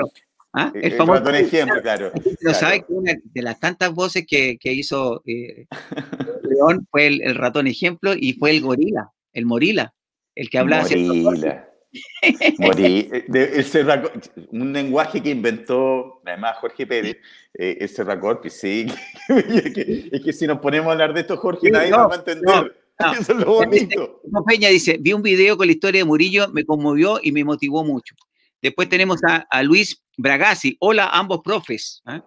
[0.54, 0.72] ¿Ah?
[0.74, 2.12] El, famoso ratón ejemplo, claro.
[2.40, 5.68] Pero sabes que una de las tantas voces que, que hizo eh,
[6.44, 9.94] León fue el, ratón ejemplo y fue el gorila, el morila,
[10.36, 10.88] el que hablaba.
[10.90, 11.70] Morila.
[12.60, 13.10] Morí.
[13.12, 13.26] Eh,
[14.52, 17.18] un lenguaje que inventó además Jorge Pérez,
[17.54, 18.88] eh, el Serracorpi, sí.
[19.30, 22.76] es, que, si nos ponemos a hablar de esto, Jorge, nadie nos va a entender.
[23.20, 24.22] Eso es lo bonito.
[24.46, 27.84] Peña dice, vi un video con la historia de Murillo, me conmovió y me motivó
[27.84, 28.14] mucho.
[28.62, 30.76] Después tenemos a, a Luis Bragasi.
[30.82, 32.04] Hola, ambos profes.
[32.06, 32.20] ¿eh?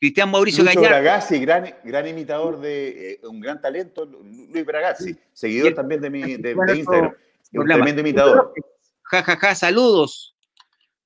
[0.00, 4.04] Cristian Mauricio Luis Bragasi, gran, gran imitador de eh, un gran talento.
[4.04, 7.14] Luis Bragasi, seguidor también de, mi, de, Instagram.
[7.52, 8.52] Un tremendo imitador.
[9.04, 10.34] Ja, ja, ja, saludos.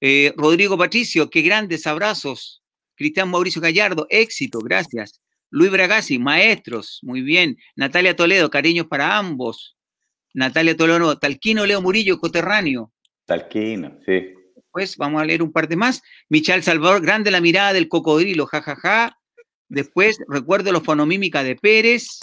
[0.00, 2.62] Eh, Rodrigo Patricio, qué grandes abrazos.
[2.94, 5.20] Cristian Mauricio Gallardo, éxito, gracias.
[5.50, 7.59] Luis Bragasi, maestros, muy bien.
[7.76, 9.76] Natalia Toledo, cariños para ambos.
[10.33, 12.90] Natalia Toledo, Talquino Leo Murillo, coterráneo.
[13.26, 14.39] Talquino, sí.
[14.70, 16.00] Después vamos a leer un par de más.
[16.28, 19.18] Michal Salvador, grande la mirada del cocodrilo, jajaja.
[19.68, 22.20] Después, recuerdo la fonomímica de Pérez.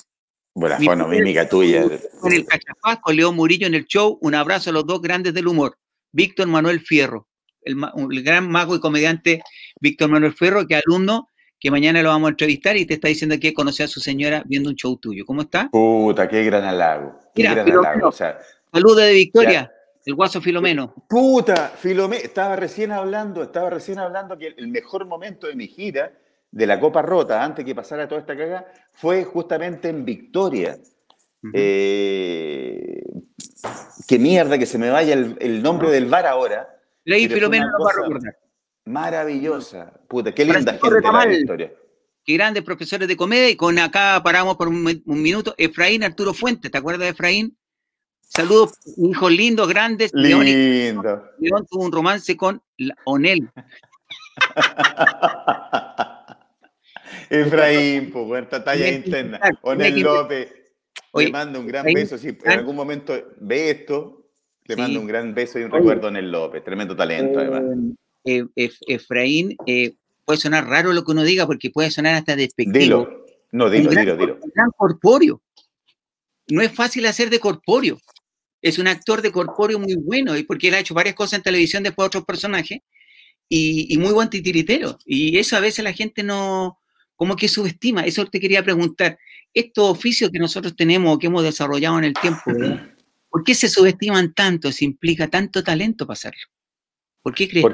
[0.55, 1.83] Buena fonomímica tuya.
[1.83, 4.17] En el cachapaz con León Murillo en el show.
[4.21, 5.77] Un abrazo a los dos grandes del humor.
[6.13, 7.27] Víctor Manuel Fierro,
[7.63, 9.43] el, gran mago y comediante
[9.81, 11.27] Víctor Manuel Fierro, que alumno
[11.59, 14.41] que mañana lo vamos a entrevistar y te está diciendo que conoció a su señora
[14.45, 15.25] viendo un show tuyo.
[15.25, 15.69] ¿Cómo está?
[15.69, 17.19] Puta, qué gran halago.
[17.35, 18.09] Qué gran halago.
[18.13, 19.69] Saludos de Victoria.
[20.07, 20.93] El guaso Filomeno.
[21.09, 26.13] Puta, Filomeno, estaba recién hablando, estaba recién hablando que el mejor momento de mi gira
[26.49, 30.77] de la Copa Rota, antes que pasara toda esta caga, fue justamente en Victoria.
[31.53, 33.03] Eh,
[34.07, 36.69] qué mierda que se me vaya el, nombre del bar ahora.
[37.03, 38.37] Ley Filomeno lo va a recordar.
[38.85, 39.91] Maravillosa.
[40.07, 41.73] Puta, qué linda gente de la Victoria.
[42.23, 43.49] Qué grandes profesores de comedia.
[43.49, 45.53] Y con acá paramos por un, un minuto.
[45.57, 47.57] Efraín Arturo Fuentes, ¿te acuerdas de Efraín?
[48.29, 50.11] Saludos, hijos lindos, grandes.
[50.13, 51.23] Lindo.
[51.39, 52.61] León, tuvo un romance con
[53.05, 53.49] Onel.
[57.29, 59.39] Efraín, pues, talla interna.
[59.61, 60.53] Onel López.
[61.15, 62.17] le mando un gran beso.
[62.17, 64.29] Si en algún momento ve esto,
[64.65, 66.63] le mando un gran beso y un recuerdo a Onel López.
[66.63, 67.63] Tremendo talento, además.
[68.23, 72.35] Eh, eh, Efraín, eh, puede sonar raro lo que uno diga porque puede sonar hasta
[72.35, 72.77] despectivo.
[72.77, 73.25] Dilo.
[73.51, 74.37] No, dilo, dilo, dilo.
[74.41, 75.41] Un gran corpóreo.
[76.49, 77.97] No es fácil hacer de corpóreo
[78.61, 81.43] es un actor de corpóreo muy bueno, y porque él ha hecho varias cosas en
[81.43, 82.79] televisión después de otros personajes,
[83.49, 84.97] y, muy buen titiritero.
[85.05, 86.79] Y eso a veces la gente no,
[87.15, 88.05] como que subestima.
[88.05, 89.17] Eso te quería preguntar.
[89.53, 92.41] Estos oficios que nosotros tenemos, que hemos desarrollado en el tiempo,
[93.29, 94.71] ¿por qué se subestiman tanto?
[94.71, 96.47] Se implica tanto talento para hacerlo.
[97.21, 97.65] ¿Por qué crees?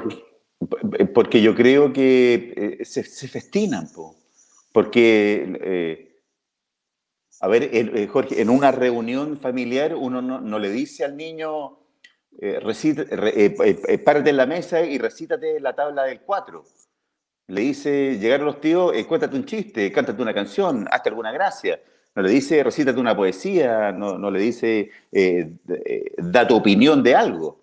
[1.12, 3.86] Porque, yo creo que eh, se, festinan,
[4.72, 6.13] porque eh,
[7.40, 11.78] a ver, eh, Jorge, en una reunión familiar uno no, le dice al niño,
[12.40, 16.64] eh, eh, eh, párate en la mesa y recítate la tabla del 4.
[17.48, 21.80] Le dice, llegaron los tíos, cuéntate un chiste, cántate una canción, hazte alguna gracia.
[22.14, 24.90] No le dice, recítate una poesía, no, no le dice,
[26.16, 27.60] da tu opinión de algo.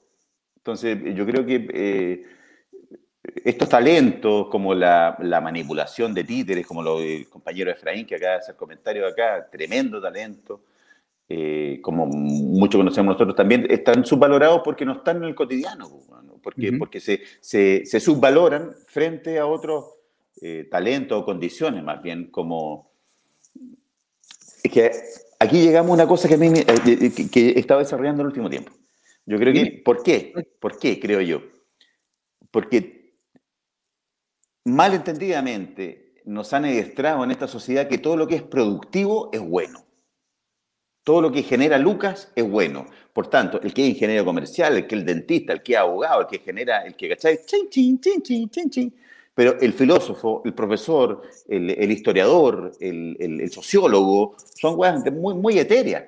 [0.58, 2.26] Entonces, yo creo que
[3.24, 8.40] estos talentos, como la, manipulación de títeres, como lo del compañero Efraín, que acaba de
[8.40, 10.64] hacer comentario acá, tremendo talento,
[11.30, 15.90] eh, como mucho conocemos nosotros también, están subvalorados porque no están en el cotidiano,
[16.42, 19.86] porque, porque se, se, subvaloran frente a otros
[20.42, 22.90] eh, talentos o condiciones, más bien, como...
[24.64, 24.92] Es que
[25.40, 28.28] aquí llegamos a una cosa que a mí eh, que he estado desarrollando en el
[28.28, 28.72] último tiempo.
[29.26, 30.34] Yo creo que, ¿por qué?
[30.60, 31.42] ¿Por qué, creo yo?
[32.52, 33.01] Porque
[34.66, 39.84] malentendidamente nos han adiestrado en esta sociedad que todo lo que es productivo es bueno.
[41.04, 42.86] Todo lo que genera lucas es bueno.
[43.12, 46.22] Por tanto, el que es ingeniero comercial, el que es dentista, el que es abogado,
[46.22, 47.40] el que genera, el que, ¿cachai?
[47.46, 48.96] Chin, chin, chin, chin, chin, chin.
[49.34, 56.04] Pero el filósofo, el profesor, el, historiador, el, sociólogo, son weas muy, etéreas,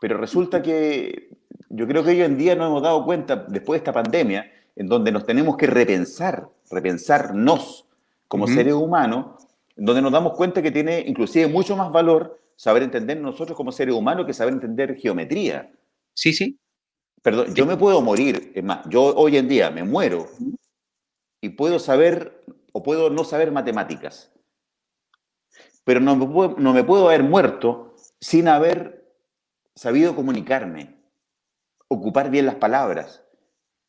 [0.00, 1.30] Pero resulta que
[1.70, 4.86] yo creo que hoy en día nos hemos dado cuenta, después de esta pandemia, en
[4.86, 7.86] donde nos tenemos que repensar, repensarnos
[8.28, 13.20] como seres humanos, donde nos damos cuenta que tiene inclusive mucho más valor saber entender
[13.20, 15.70] nosotros como seres humanos que saber entender geometría.
[16.14, 16.58] Sí, sí.
[17.22, 20.28] Perdón, yo me puedo morir, es más, yo hoy en día me muero
[21.40, 24.32] y puedo saber o puedo no saber matemáticas,
[25.84, 29.14] pero no me puedo, no me puedo haber muerto sin haber
[29.74, 30.96] sabido comunicarme,
[31.88, 33.21] ocupar bien las palabras,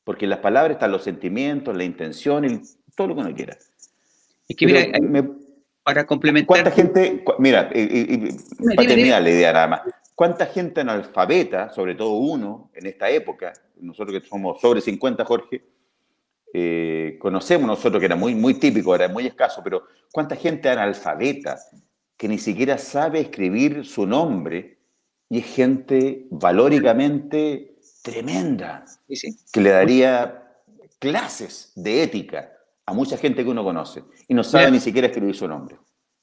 [0.03, 2.61] porque en las palabras están los sentimientos, la intención y
[2.95, 3.57] todo lo que uno quiera.
[4.47, 4.91] Es que mira,
[5.83, 6.47] para complementar.
[6.47, 9.81] ¿Cuánta gente, mira, para terminar la idea nada más,
[10.15, 15.63] cuánta gente analfabeta, sobre todo uno en esta época, nosotros que somos sobre 50, Jorge,
[16.53, 21.57] eh, conocemos nosotros que era muy, muy típico, era muy escaso, pero cuánta gente analfabeta
[22.15, 24.77] que ni siquiera sabe escribir su nombre
[25.29, 27.72] y es gente valóricamente
[28.03, 28.85] tremenda,
[29.51, 30.43] que le daría
[30.99, 32.51] clases de ética
[32.85, 35.77] a mucha gente que uno conoce y no sabe ni siquiera escribir su nombre.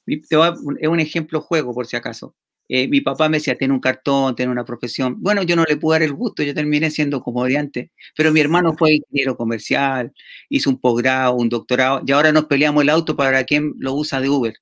[0.05, 2.35] es un ejemplo juego, por si acaso.
[2.69, 5.17] Eh, mi papá me decía, tiene un cartón, tiene una profesión.
[5.19, 8.73] Bueno, yo no le pude dar el gusto, yo terminé siendo comediante, pero mi hermano
[8.77, 10.13] fue ingeniero comercial,
[10.49, 14.21] hizo un posgrado, un doctorado, y ahora nos peleamos el auto para quien lo usa
[14.21, 14.53] de Uber.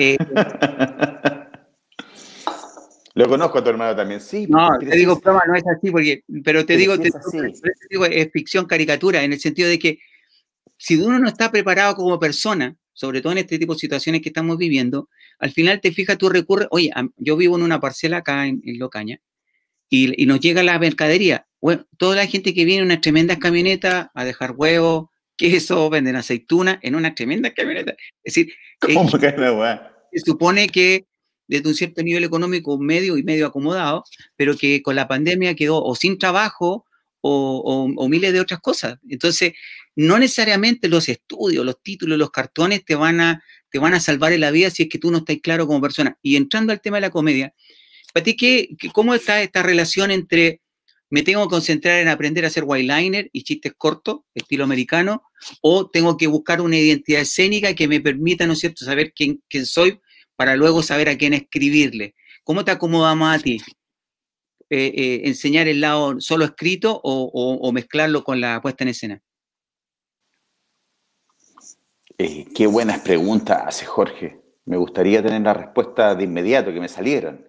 [0.00, 0.16] Eh,
[3.18, 4.46] lo conozco a tu hermano también, sí.
[4.48, 7.10] No, te digo, no es así, porque, pero te digo, te
[7.90, 9.98] digo, es ficción caricatura, en el sentido de que
[10.76, 14.28] si uno no está preparado como persona, sobre todo en este tipo de situaciones que
[14.28, 15.08] estamos viviendo,
[15.40, 19.20] al final te fijas, tú recurres, oye, yo vivo en una parcela acá en, Locaña
[19.88, 21.48] y, nos llega la mercadería.
[21.60, 26.14] Bueno, toda la gente que viene en unas tremendas camionetas a dejar huevos, queso, venden
[26.14, 27.96] aceituna en una tremenda camioneta.
[28.22, 28.54] Es decir,
[28.94, 29.34] ¿Cómo que
[30.12, 31.07] se supone que
[31.48, 34.04] desde un cierto nivel económico medio y medio acomodado,
[34.36, 36.84] pero que con la pandemia quedó o sin trabajo
[37.20, 38.98] o, o miles de otras cosas.
[39.08, 39.54] Entonces,
[39.96, 44.32] no necesariamente los estudios, los títulos, los cartones te van a, te van a salvar
[44.32, 46.16] en la vida si es que tú no estás claro como persona.
[46.22, 47.52] Y entrando al tema de la comedia,
[48.14, 50.60] ¿para ti qué, cómo está esta relación entre
[51.10, 55.22] me tengo que concentrar en aprender a hacer liner y chistes cortos, estilo americano,
[55.62, 59.42] o tengo que buscar una identidad escénica que me permita, ¿no es cierto?, saber quién,
[59.48, 60.00] quién soy
[60.38, 62.14] para luego saber a quién escribirle.
[62.44, 63.60] ¿Cómo te acomoda más a ti?
[64.70, 69.22] Eh, eh, ¿Enseñar el lado solo escrito o mezclarlo con la puesta en escena?
[72.16, 74.40] Eh, qué buenas preguntas hace Jorge.
[74.64, 77.44] Me gustaría tener la respuesta de inmediato, que me salieran.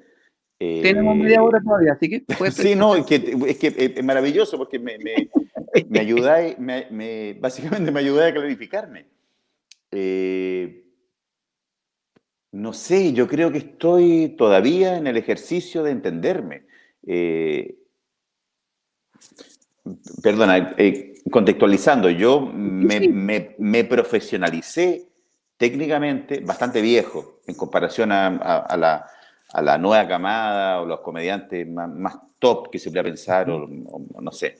[0.58, 2.23] Tenemos media hora todavía, así que...
[2.52, 5.30] sí, no, es que, es maravilloso porque me, me,
[5.88, 9.06] me ayudáis, me, básicamente me ayudáis a clarificarme.
[9.91, 10.88] Eh,
[12.52, 16.64] no sé, yo creo que estoy todavía en el ejercicio de entenderme.
[20.22, 20.76] perdona,
[21.32, 25.08] contextualizando, yo me, profesionalicé
[25.58, 29.06] técnicamente bastante viejo en comparación a,
[29.62, 34.58] la, nueva camada o los comediantes más, top que se pueda pensar, o, no sé.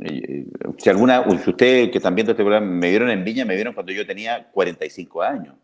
[0.00, 0.44] Eh,
[0.76, 3.72] si alguna, si ustedes que están viendo este programa me vieron en Viña, me vieron
[3.72, 5.54] cuando yo tenía 45 años.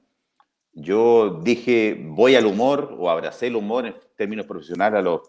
[0.75, 5.21] Yo dije, voy al humor o abracé el humor en términos profesionales a los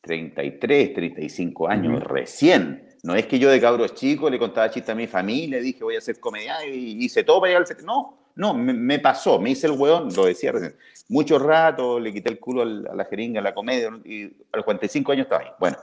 [0.00, 2.88] 33, 35 años, recién.
[3.02, 5.96] No es que yo de cabros chico le contaba chistes a mi familia, dije voy
[5.96, 7.84] a hacer comedia y hice todo para llegar al.
[7.84, 10.74] No, no, me, pasó, me hice el hueón, lo decía recién.
[11.08, 14.64] Mucho rato, le quité el culo a la jeringa, a la comedia, y a los
[14.64, 15.50] 45 años estaba ahí.
[15.60, 15.76] Bueno,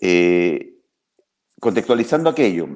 [0.00, 0.74] eh,
[1.58, 2.68] contextualizando aquello,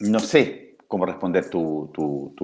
[0.00, 2.34] no sé cómo responder tu, tu,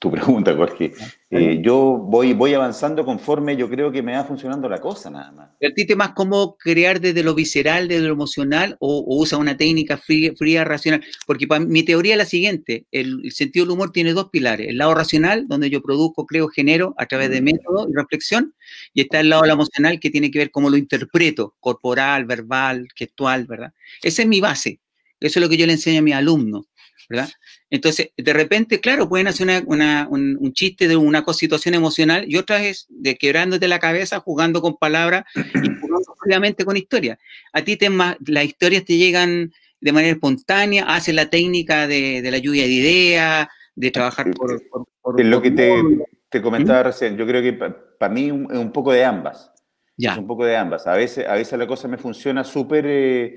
[0.00, 0.94] tu pregunta, Jorge.
[1.30, 5.30] Eh, yo voy, voy avanzando conforme yo creo que me va funcionando la cosa, nada
[5.30, 5.50] más.
[5.50, 9.58] ¿A ti te más cómo crear desde lo visceral, desde lo emocional, o, usa una
[9.58, 11.04] técnica fría, racional?
[11.26, 14.68] Porque para, mi teoría es la siguiente: el, sentido del humor tiene dos pilares.
[14.68, 17.44] El lado racional, donde yo produzco, creo, genero a través de mm.
[17.44, 18.54] método y reflexión,
[18.94, 23.44] y está el lado emocional, que tiene que ver cómo lo interpreto, corporal, verbal, gestual,
[23.44, 23.74] ¿verdad?
[24.02, 24.80] Esa es mi base.
[25.20, 26.69] Eso es lo que yo le enseño a mis alumnos
[27.10, 27.28] ¿verdad?
[27.70, 32.86] Entonces, de repente, claro, pueden hacer un, chiste de una situación emocional y otra es
[32.88, 37.18] de quebrándote la cabeza, jugando con palabras y jugando obviamente con historias.
[37.52, 42.38] A ti te, las historias te llegan de manera espontánea, haces la técnica de, la
[42.38, 44.62] lluvia de ideas, de trabajar por...
[45.02, 46.84] por, lo que te, comentaba ¿Mm?
[46.84, 49.50] recién, yo creo que para mí es un, poco de ambas.
[49.96, 50.12] Ya.
[50.12, 50.86] Es un poco de ambas.
[50.86, 53.34] A veces, a veces la cosa me funciona súper eh,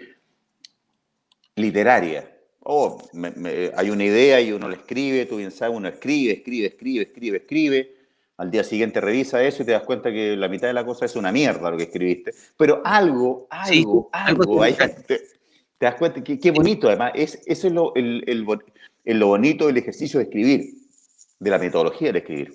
[1.56, 2.33] literaria
[2.64, 3.02] oh,
[3.76, 7.38] hay una idea y uno la escribe, tú bien sabes, uno escribe, escribe, escribe, escribe,
[7.38, 7.96] escribe.
[8.38, 11.06] Al día siguiente revisa eso y te das cuenta que la mitad de la cosa
[11.06, 12.34] es una mierda lo que escribiste.
[12.58, 14.62] Pero algo, algo, algo,
[15.08, 15.22] te,
[15.80, 19.78] das cuenta que qué bonito, además, es, eso es lo, el, el, lo bonito del
[19.78, 20.74] ejercicio de escribir,
[21.40, 22.54] de la metodología de escribir.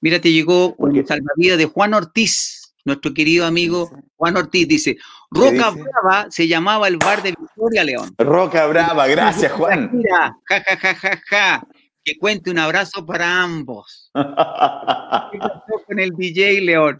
[0.00, 2.55] Mira, te llegó un salvavidas de Juan Ortiz
[2.86, 4.96] nuestro querido amigo Juan Ortiz dice,
[5.30, 8.14] Roca Brava se llamaba el bar de Victoria León.
[8.16, 9.90] Roca Brava, gracias Juan.
[9.92, 11.66] Mira, ja, ja, ja, ja, ja.
[12.02, 14.10] Que cuente un abrazo para ambos.
[14.14, 16.98] ¿Qué pasó con el DJ León?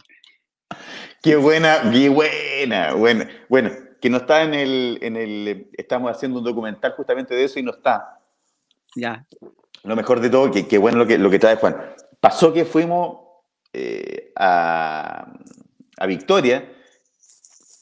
[1.23, 3.29] Qué buena, qué buena, buena.
[3.47, 3.71] Bueno,
[4.01, 7.63] que no está en el, en el, estamos haciendo un documental justamente de eso y
[7.63, 8.19] no está.
[8.95, 9.25] Ya.
[9.83, 11.77] Lo mejor de todo, que, bueno lo que, lo que trae Juan.
[12.19, 13.19] Pasó que fuimos
[13.71, 15.31] eh, a,
[15.97, 16.63] a Victoria,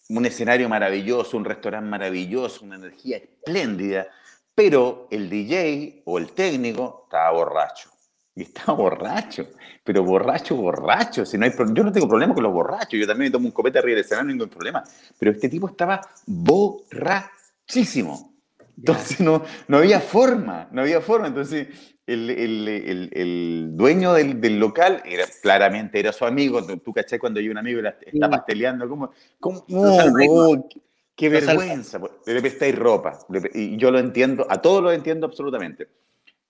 [0.10, 4.08] un escenario maravilloso, un restaurante maravilloso, una energía espléndida,
[4.54, 7.90] pero el DJ o el técnico estaba borracho.
[8.38, 9.48] Y estaba borracho,
[9.84, 11.26] pero borracho, borracho.
[11.26, 13.80] Si no hay, yo no tengo problema con los borrachos, yo también tomo un copete
[13.80, 14.84] arriba del escenario, no problema.
[15.18, 18.35] Pero este tipo estaba borrachísimo.
[18.78, 21.28] Entonces no, no había forma, no había forma.
[21.28, 21.68] Entonces
[22.06, 26.66] el, el, el, dueño del, del, local era, claramente era su amigo.
[26.66, 30.70] Tú, caché cuando hay un amigo está pasteleando, como, como oh,
[31.16, 32.00] qué, vergüenza.
[32.26, 33.20] Le prestáis ropa.
[33.54, 35.88] Y yo lo entiendo, a todos lo entiendo absolutamente.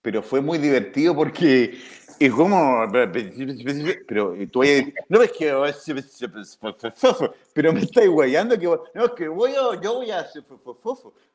[0.06, 1.80] Pero fue muy divertido porque
[2.20, 2.86] es como.
[4.08, 4.62] Pero tú
[5.10, 5.52] No es que.
[7.54, 8.66] Pero me estáis guayando que.
[8.94, 10.28] No, es que voy a, yo voy a.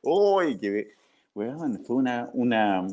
[0.02, 0.94] Uy, que.
[1.34, 1.48] Fue
[1.96, 2.86] una, una,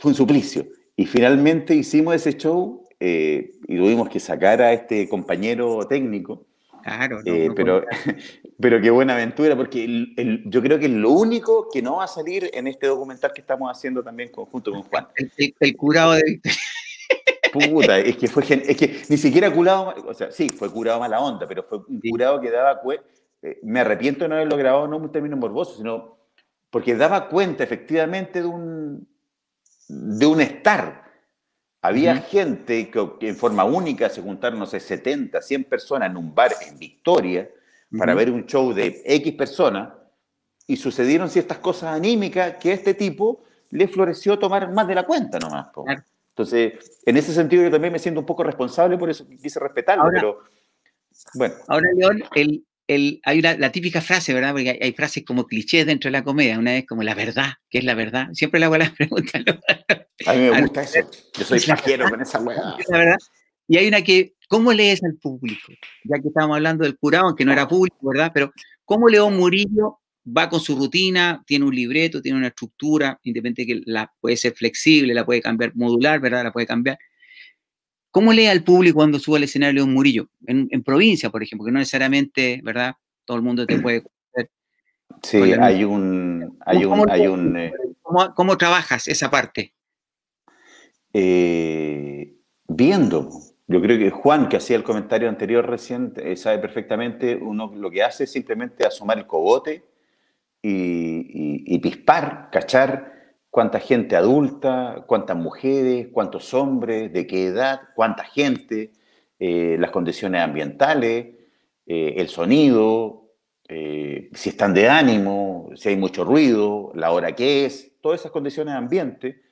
[0.00, 0.66] fue un suplicio.
[0.96, 6.47] Y finalmente hicimos ese show eh, y tuvimos que sacar a este compañero técnico.
[6.88, 7.84] Claro, eh, pero,
[8.60, 10.06] pero qué buena aventura, porque
[10.46, 13.42] yo creo que es lo único que no va a salir en este documental que
[13.42, 15.06] estamos haciendo también junto con Juan.
[15.36, 16.40] El, curado de.
[17.52, 21.20] Puta, es que fue es que ni siquiera curado, o sea, sí, fue curado mala
[21.20, 22.80] onda, pero fue un curado que daba
[23.42, 26.16] eh, me arrepiento de no haberlo grabado no un término morboso, sino
[26.70, 29.08] porque daba cuenta efectivamente de un
[29.88, 31.07] de un estar.
[31.80, 36.34] Había gente que, en forma única se juntaron, no sé, 70, 100 personas en un
[36.34, 37.48] bar en Victoria
[37.96, 39.92] para ver un show de X personas
[40.66, 45.04] y sucedieron ciertas cosas anímicas que a este tipo le floreció tomar más de la
[45.04, 45.68] cuenta nomás.
[46.30, 50.10] Entonces, en ese sentido yo también me siento un poco responsable, por eso quise respetarlo,
[50.12, 50.40] pero
[51.34, 51.54] bueno.
[51.68, 54.52] Ahora, León, el, hay la típica frase, ¿verdad?
[54.52, 56.58] Porque hay, frases como clichés dentro de la comedia.
[56.58, 58.28] Una vez como la verdad, ¿qué es la verdad?
[58.32, 59.42] Siempre le hago las preguntas.
[60.26, 61.10] A mí me gusta eso.
[61.38, 62.40] Yo soy fajero con esa
[62.90, 63.16] verdad.
[63.68, 65.72] Y hay una que, ¿cómo lees al público?
[66.04, 68.30] Ya que estábamos hablando del curado, aunque no era público, ¿verdad?
[68.32, 68.52] Pero,
[68.86, 73.82] ¿cómo León Murillo va con su rutina, tiene un libreto, tiene una estructura, independiente que
[73.84, 76.44] la puede ser flexible, la puede cambiar modular, ¿verdad?
[76.44, 76.98] La puede cambiar.
[78.10, 80.28] ¿Cómo lee al público cuando sube al escenario un Murillo?
[80.46, 82.94] En, provincia, por ejemplo, que no necesariamente, ¿verdad?
[83.24, 84.50] Todo el mundo te puede conocer.
[85.22, 86.58] Sí, hay un...
[86.64, 89.74] Hay un, hay un eh, ¿cómo, trabajas esa parte?
[91.12, 92.34] Eh,
[92.66, 93.30] viendo.
[93.66, 97.90] Yo creo que Juan, que hacía el comentario anterior reciente, eh, sabe perfectamente, uno lo
[97.90, 99.84] que hace es simplemente asomar el cogote
[100.62, 103.17] y, y pispar, cachar
[103.50, 108.92] cuánta gente adulta, cuántas mujeres, cuántos hombres, de qué edad, cuánta gente,
[109.38, 111.34] eh, las condiciones ambientales,
[111.86, 113.32] eh, el sonido,
[113.68, 118.32] eh, si están de ánimo, si hay mucho ruido, la hora que es, todas esas
[118.32, 119.42] condiciones de ambiente.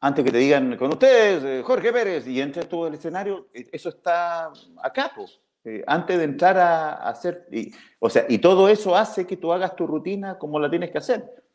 [0.00, 4.52] Antes que te digan con ustedes, Jorge Pérez, y entres todo el escenario, eso está
[4.82, 5.40] acá, pues.
[5.86, 7.48] antes de entrar a, hacer,
[7.98, 10.98] o sea, y todo eso hace que tú hagas tu rutina como la tienes que
[10.98, 11.45] hacer.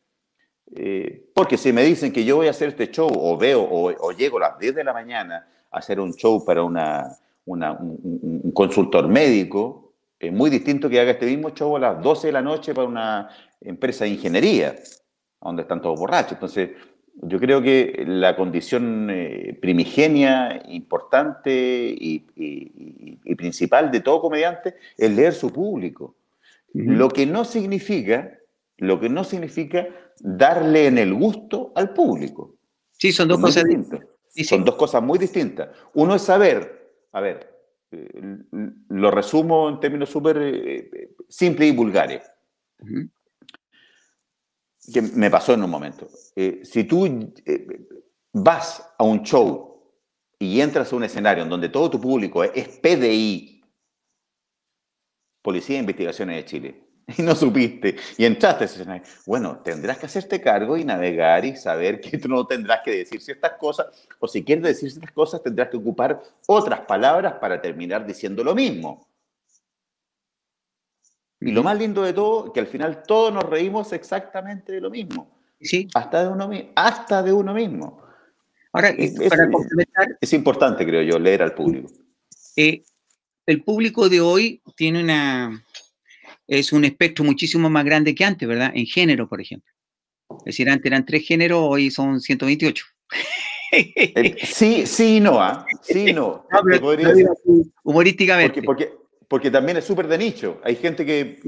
[0.74, 4.12] Eh, porque si me dicen que yo voy a hacer este show o veo o,
[4.12, 9.06] llego a las 10 de la mañana a hacer un show para una, un, consultor
[9.06, 12.74] médico, es muy distinto que haga este mismo show a las 12 de la noche
[12.74, 13.28] para una
[13.60, 14.76] empresa de ingeniería,
[15.40, 16.32] donde están todos borrachos.
[16.32, 16.70] Entonces,
[17.20, 22.20] yo creo que la condición eh, primigenia, importante y,
[23.36, 26.14] principal de todo comediante es leer su público.
[26.72, 28.38] Lo que no significa
[28.82, 29.86] lo que no significa
[30.18, 32.56] darle en el gusto al público.
[32.90, 34.00] Sí, son dos cosas distintas.
[34.44, 35.68] Son dos cosas muy distintas.
[35.94, 37.48] Uno es saber, a ver,
[37.92, 38.38] eh,
[38.88, 42.28] lo resumo en términos súper eh, simples y vulgares.
[44.92, 46.08] Que me pasó en un momento.
[46.34, 47.32] Eh, si tú
[48.32, 49.92] vas a un show
[50.40, 53.62] y entras a un escenario en donde todo tu público es PDI,
[55.40, 59.02] Policía de Investigaciones de Chile, y no supiste y entraste a ese escenario.
[59.26, 63.20] Bueno, tendrás que hacerte cargo y navegar y saber que tú no tendrás que decir
[63.20, 63.86] ciertas cosas,
[64.18, 68.54] o si quieres decir ciertas cosas, tendrás que ocupar otras palabras para terminar diciendo lo
[68.54, 69.06] mismo.
[71.40, 74.90] Y lo más lindo de todo, que al final todos nos reímos exactamente de lo
[74.90, 75.28] mismo.
[75.60, 75.88] Sí.
[75.92, 78.00] Hasta de uno, hasta de uno mismo.
[78.72, 80.18] Ahora, es, para complementar.
[80.20, 81.90] Es importante, creo yo, leer al público.
[82.56, 82.84] Eh,
[83.44, 85.64] el público de hoy tiene una,
[86.58, 88.72] es un espectro muchísimo más grande que antes, ¿verdad?
[88.74, 89.72] En género, por ejemplo.
[90.40, 92.84] Es decir, antes eran tres géneros, hoy son 128.
[93.74, 95.64] Eh, sí, sí, no, ¿ah?
[95.80, 96.46] sí, no.
[97.82, 98.62] humorísticamente.
[98.62, 98.92] Porque,
[99.26, 100.60] porque, también es súper de nicho.
[100.62, 101.40] Hay gente que,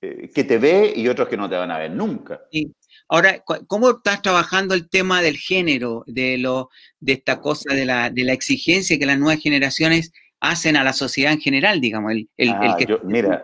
[0.00, 2.40] eh, que te ve y otros que no te van a ver nunca.
[2.50, 2.74] Sí.
[3.08, 8.10] Ahora, ¿cómo estás trabajando el tema del género, de, lo, de esta cosa, de la,
[8.10, 10.12] de la exigencia que las nuevas generaciones
[10.42, 12.12] hacen a la sociedad en general, digamos.
[12.12, 13.42] El, el, ah, que mira,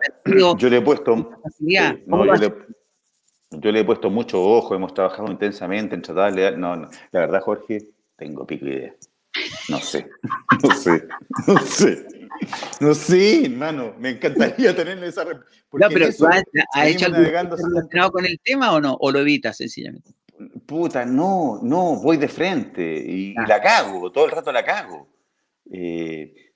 [0.57, 1.31] yo le he puesto...
[1.59, 6.57] yo, le, he puesto mucho ojo, hemos trabajado intensamente en tratar de...
[6.57, 7.79] No, no, la verdad, Jorge,
[8.17, 8.93] tengo pico idea.
[9.69, 10.09] No sé,
[10.63, 11.07] no sé,
[11.47, 12.05] no sé.
[12.81, 15.23] No sé, hermano, me encantaría tener esa...
[15.23, 15.39] No,
[15.71, 16.43] pero ¿has,
[16.85, 18.97] hecho algo relacionado con el tema o no?
[18.99, 20.11] ¿O lo evitas sencillamente?
[20.65, 23.45] Puta, no, no, voy de frente y, ah.
[23.47, 25.07] la cago, todo el rato la cago.
[25.71, 26.48] Eh,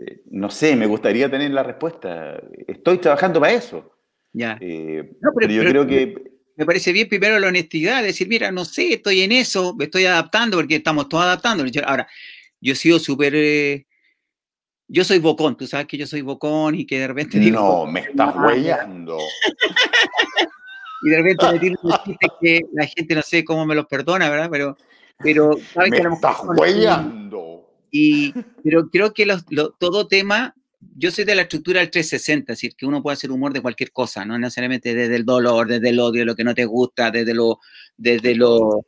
[0.00, 2.40] eh, no sé, me gustaría tener la respuesta.
[2.66, 3.92] Estoy trabajando para eso.
[4.32, 4.58] Ya.
[4.60, 6.38] Eh, pero, yo creo que...
[6.56, 10.06] Me parece bien primero la honestidad, decir, mira, no sé, estoy en eso, me estoy
[10.06, 11.64] adaptando, porque estamos todos adaptando.
[11.86, 12.08] Ahora,
[12.60, 13.32] yo he sido súper...
[13.36, 13.86] Eh,
[14.88, 17.60] yo soy bocón, tú sabes que yo soy bocón y que de repente digo...
[17.60, 19.18] No, me estás huellando.
[21.02, 21.76] y de repente me digo
[22.40, 24.48] que la gente no sé cómo me los perdona, ¿verdad?
[24.50, 24.76] Pero,
[25.18, 27.67] pero ¿sabes me estás huellando.
[27.90, 28.32] Y,
[28.64, 29.26] pero creo que
[29.78, 30.54] todo tema,
[30.96, 33.60] yo soy de la estructura del 360, es decir, que uno puede hacer humor de
[33.60, 37.10] cualquier cosa, no necesariamente desde el dolor, desde el odio, lo que no te gusta,
[37.10, 37.60] desde lo,
[37.96, 38.86] desde lo,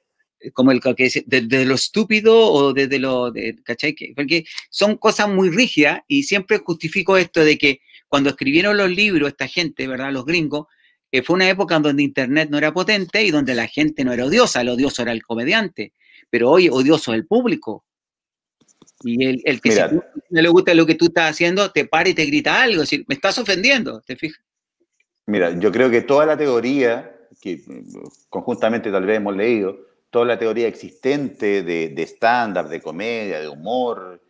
[0.52, 3.94] como el que dice, desde lo estúpido o desde lo, de, ¿cachai?
[4.14, 9.28] Porque son cosas muy rígidas y siempre justifico esto de que cuando escribieron los libros
[9.28, 10.12] esta gente, ¿verdad?
[10.12, 10.66] Los gringos,
[11.12, 14.12] eh, fue una época en donde Internet no era potente y donde la gente no
[14.12, 15.92] era odiosa, el odioso era el comediante,
[16.30, 17.84] pero hoy odioso es el público,
[19.02, 22.08] y el, el que si no le gusta lo que tú estás haciendo, te para
[22.08, 24.40] y te grita algo, me estás ofendiendo, ¿te fijas?
[25.26, 27.62] Mira, yo creo que toda la teoría, que
[28.28, 29.78] conjuntamente tal vez hemos leído,
[30.10, 34.20] toda la teoría existente de estándar, de, comedia, de humor,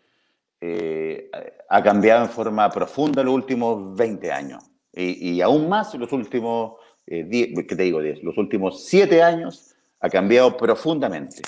[0.63, 1.31] eh,
[1.71, 4.63] ha cambiado en forma profunda en los últimos 20 años.
[4.93, 6.75] Y, aún más en los últimos,
[7.07, 7.27] eh,
[7.67, 8.01] ¿qué te digo?
[8.01, 11.43] los últimos 7 años ha cambiado profundamente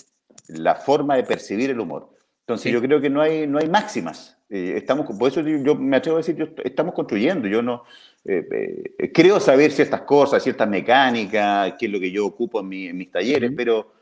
[0.48, 2.08] la forma de percibir el humor.
[2.52, 4.36] Entonces yo creo que no hay, no hay máximas.
[4.48, 7.48] Eh, estamos, por eso yo me atrevo a decir, yo, estamos construyendo.
[7.48, 7.84] Yo no
[8.24, 12.68] eh, eh, creo saber ciertas cosas, ciertas mecánicas, qué es lo que yo ocupo en,
[12.68, 13.92] mis talleres, pero,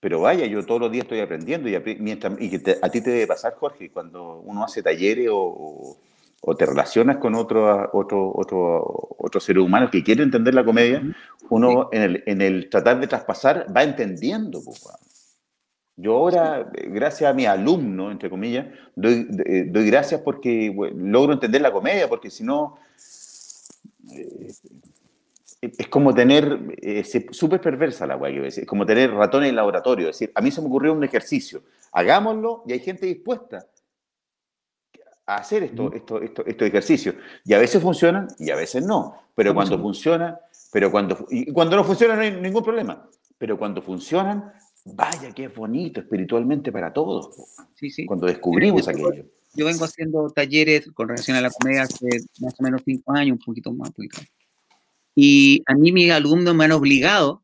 [0.00, 3.26] pero vaya, yo todos los días estoy aprendiendo y, mientras, y a ti te debe
[3.26, 5.96] pasar, Jorge, cuando uno hace talleres o,
[6.46, 11.02] o te relacionas con otro, otro, otro, otro ser humano que quiere entender la comedia,
[11.48, 14.60] uno en, el, en el tratar de traspasar va entendiendo.
[14.62, 14.84] Pues,
[15.96, 18.66] yo ahora, gracias a mi alumno, entre comillas,
[18.96, 22.78] doy, eh, doy gracias porque logro entender la comedia, porque si no,
[24.12, 24.52] eh,
[25.60, 30.08] es como tener, es eh, súper perversa la guay, es como tener ratones en laboratorio.
[30.08, 33.66] Es decir, a mí se me ocurrió un ejercicio, hagámoslo y hay gente dispuesta
[35.26, 37.14] a hacer esto, esto, esto, estos ejercicios.
[37.44, 39.14] Y a veces funcionan y a veces no.
[39.34, 40.38] Pero cuando funciona,
[40.72, 43.08] pero cuando, y cuando no funciona no hay ningún problema.
[43.38, 44.52] Pero cuando funcionan,
[44.84, 47.30] Vaya que es bonito espiritualmente para todos.
[47.74, 48.04] Sí, sí.
[48.06, 49.24] Cuando descubrimos aquello.
[49.54, 52.06] Yo vengo haciendo talleres con relación a la comedia hace
[52.40, 53.88] más o menos cinco años, un poquito más.
[53.88, 54.20] Un poquito
[55.14, 57.42] Y a mí mis alumnos me han obligado,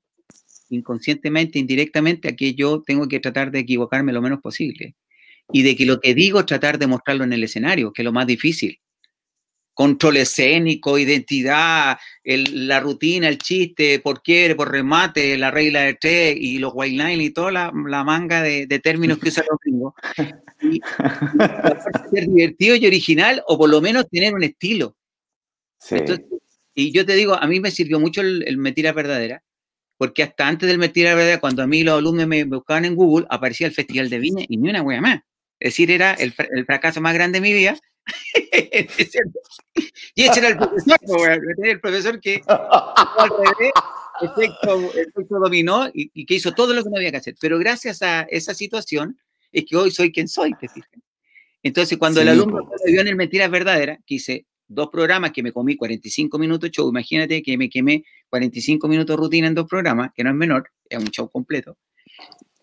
[0.68, 4.97] inconscientemente, indirectamente, a que yo tengo que tratar de equivocarme lo menos posible.
[5.53, 8.12] Y de que lo que digo, tratar de mostrarlo en el escenario, que es lo
[8.12, 8.80] más difícil
[9.75, 16.37] control escénico, identidad, la rutina, el chiste, por quiere, por remate, la regla de tres
[16.39, 19.95] y los white line y toda la, manga de, términos que usan los gringos.
[20.62, 20.81] Y,
[22.11, 24.97] ser divertido y original o por lo menos tener un estilo.
[25.91, 26.27] Entonces,
[26.75, 29.43] Y yo te digo, a mí me sirvió mucho el, el Mentira Verdadera,
[29.97, 33.27] porque hasta antes del Mentira Verdadera, cuando a mí los alumnos me buscaban en Google,
[33.31, 35.21] aparecía el Festival de Viña y ni una wea más.
[35.59, 37.79] Es decir, era el, el fracaso más grande de mi vida.
[40.14, 40.98] Y ese era el profesor,
[41.62, 43.72] el profesor que al revés,
[44.22, 47.34] efecto, efecto dominó y, y, que hizo todo lo que no había que hacer.
[47.40, 49.18] Pero gracias a esa situación
[49.53, 50.90] es que hoy soy quien soy, te fijas.
[51.62, 55.32] Entonces, cuando sí, el alumno me vio en el Mentiras Verdaderas, que hice dos programas
[55.32, 59.66] que me comí 45 minutos show, imagínate que me quemé 45 minutos rutina en dos
[59.66, 61.76] programas, que no es menor, es un show completo.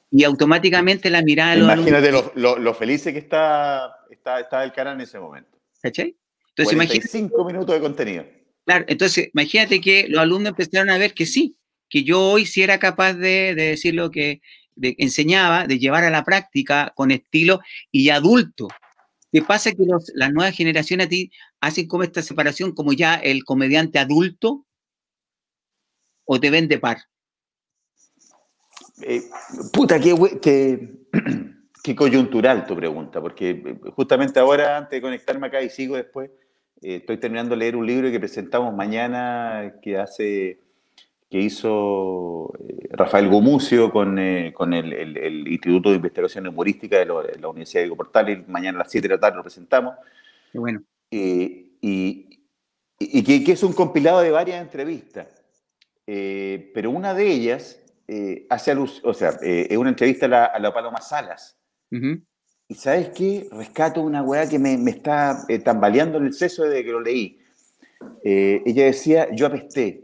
[0.09, 4.39] Y automáticamente la mirada de los Imagínate alumnos, lo, lo, lo, feliz que está, está,
[4.39, 5.57] está el canal en ese momento.
[5.81, 6.15] ¿Cachai?
[6.49, 8.25] Entonces, 45 imagínate, minutos de contenido.
[8.65, 11.57] Claro, entonces imagínate que los alumnos empezaron a ver que sí,
[11.89, 14.41] que yo hoy sí era capaz de, de decir lo que
[14.77, 17.59] de, enseñaba, de llevar a la práctica con estilo
[17.91, 18.67] y adulto.
[19.31, 19.71] ¿Qué pasa?
[19.71, 23.99] Que los, las nuevas generaciones a ti hacen como esta separación, como ya el comediante
[23.99, 24.65] adulto,
[26.25, 26.97] o te ven de par.
[29.01, 29.23] Eh,
[29.71, 30.89] puta, qué, qué,
[31.83, 36.31] qué, coyuntural tu pregunta, porque eh, justamente ahora, antes de conectarme acá y sigo después,
[36.81, 40.59] eh, estoy terminando de leer un libro que presentamos mañana que hace
[41.29, 46.97] que hizo eh, Rafael Gumucio con, eh, con el, el, el, Instituto de Investigación Humorística
[46.99, 49.95] de, la Universidad de Portal, y mañana a las 7 de la tarde lo presentamos.
[50.51, 50.81] Qué bueno.
[51.11, 52.39] Eh, y,
[52.99, 55.27] y que, que, es un compilado de varias entrevistas,
[56.05, 57.81] pero una de ellas
[58.49, 61.57] hace luz, o sea, es una entrevista a la, a la Paloma Salas.
[61.91, 62.25] Uh -huh.
[62.69, 63.47] Y sabes qué?
[63.51, 67.39] Rescato una weá que me, me está tambaleando en el seso desde que lo leí.
[68.23, 70.03] ella decía, yo apesté,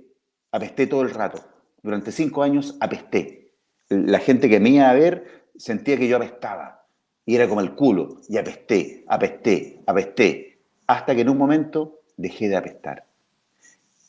[0.51, 1.43] apesté todo el rato.
[1.82, 3.51] Durante cinco años apesté.
[3.89, 6.86] La gente que me iba a ver sentía que yo apestaba.
[7.26, 8.22] Y era como el culo.
[8.30, 10.60] Y apesté, apesté, apesté.
[10.88, 13.06] Hasta que en un momento dejé de apestar.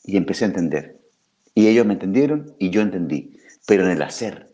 [0.03, 0.99] Y empecé a entender.
[1.53, 3.37] Y ellos me entendieron y yo entendí.
[3.65, 4.47] Pero en el hacer.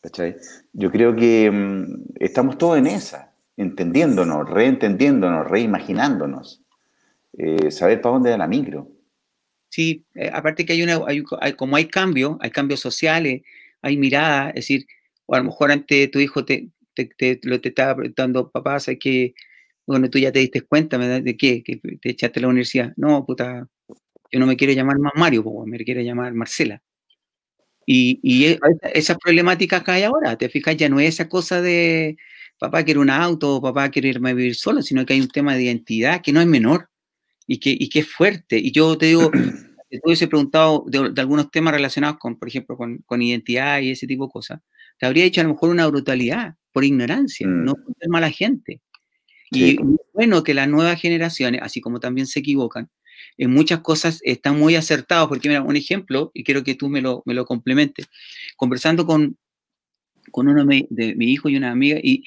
[0.00, 0.36] ¿Cachai?
[0.72, 3.32] Yo creo que mmm, estamos todos en esa.
[3.56, 6.62] Entendiéndonos, reentendiéndonos, reimaginándonos.
[7.38, 8.88] Eh, saber para dónde da la micro.
[9.70, 11.22] Sí, eh, aparte que hay una, hay,
[11.56, 13.42] como hay cambios, hay cambios sociales,
[13.82, 14.86] hay mirada, es decir,
[15.26, 18.78] o a lo mejor antes tu hijo te, te, te, lo te estaba preguntando, papá,
[18.80, 19.34] ¿sabes que
[19.86, 21.22] Bueno, tú ya te diste cuenta, ¿verdad?
[21.22, 21.62] ¿De qué?
[21.64, 22.92] Que te echaste a la universidad.
[22.96, 23.68] No, puta,
[24.32, 26.82] yo no me quiero llamar más Mario, me quiero llamar Marcela.
[27.86, 28.58] Y, y
[28.92, 32.16] esas problemáticas que hay ahora, te fijas, ya no es esa cosa de
[32.58, 35.54] papá quiere un auto, papá quiere irme a vivir solo, sino que hay un tema
[35.54, 36.88] de identidad que no es menor
[37.46, 38.58] y que, y que es fuerte.
[38.58, 39.30] Y yo te digo,
[39.90, 43.90] te hubiese preguntado de, de, algunos temas relacionados con, por ejemplo, con, con, identidad y
[43.90, 44.60] ese tipo de cosas,
[44.98, 47.64] te habría dicho a lo mejor una brutalidad por ignorancia, mm.
[47.64, 48.80] no por ser mala gente.
[49.52, 49.76] Sí.
[49.78, 49.78] Y
[50.12, 52.90] bueno que las nuevas generaciones, así como también se equivocan,
[53.36, 57.00] en muchas cosas están muy acertados, porque mira, un ejemplo, y quiero que tú me
[57.00, 58.08] lo, me lo complementes,
[58.56, 59.36] conversando con,
[60.30, 62.24] con uno de, mi hijo y una amiga, y,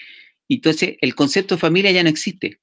[0.47, 2.59] y entonces el concepto de familia ya no existe.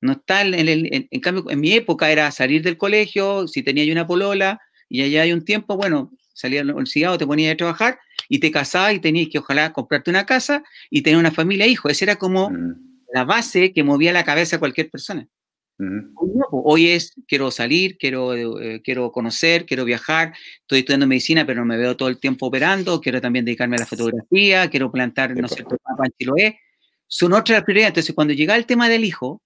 [0.00, 3.62] No está en, el, en, en, cambio, en mi época era salir del colegio, si
[3.62, 7.54] tenía yo una polola, y allá hay un tiempo, bueno, salías al universidad te ponías
[7.54, 7.98] a trabajar,
[8.28, 11.88] y te casabas y tenías que ojalá comprarte una casa y tener una familia, hijo.
[11.88, 13.04] Esa era como mm.
[13.12, 15.28] la base que movía la cabeza a cualquier persona.
[15.76, 21.44] Hoy, no, hoy, es, quiero salir, quiero, eh, quiero conocer, quiero viajar, estoy estudiando medicina,
[21.44, 24.92] pero no me veo todo el tiempo operando, quiero también dedicarme a la fotografía, quiero
[24.92, 26.60] plantar, no sé, en Chiloé.
[27.06, 27.90] Son otras prioridades.
[27.90, 29.42] Entonces, cuando llega el tema del hijo,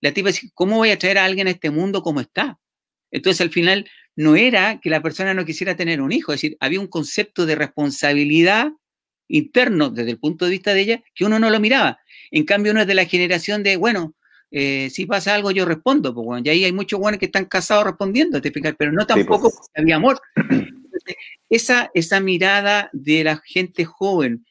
[0.00, 2.58] la tipa dice, ¿cómo voy a traer a alguien a este mundo como está?
[3.10, 6.56] Entonces al final no era que la persona no quisiera tener un hijo, es decir,
[6.60, 8.68] había un concepto de responsabilidad
[9.28, 12.00] interno desde el punto de vista de ella que uno no lo miraba.
[12.30, 14.14] En cambio uno es de la generación de, bueno,
[14.50, 17.44] eh, si pasa algo yo respondo, pues bueno, y ahí hay muchos buenos que están
[17.44, 18.40] casados respondiendo,
[18.76, 19.70] pero no tampoco sí, pues.
[19.76, 20.20] había amor.
[21.48, 24.44] Esa, esa mirada de la gente joven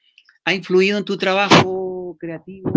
[0.46, 2.72] ha influido en tu trabajo creativo,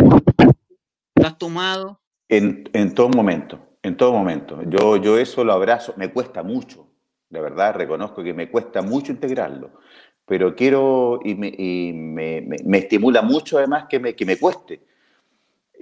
[1.14, 2.00] lo has tomado.
[2.28, 4.60] En, en, todo momento, en todo momento.
[4.66, 6.88] Yo, yo eso lo abrazo, me cuesta mucho,
[7.30, 9.78] de verdad, reconozco que me cuesta mucho integrarlo,
[10.26, 14.36] pero quiero y me, y me, me, me estimula mucho además que me, que me
[14.36, 14.91] cueste.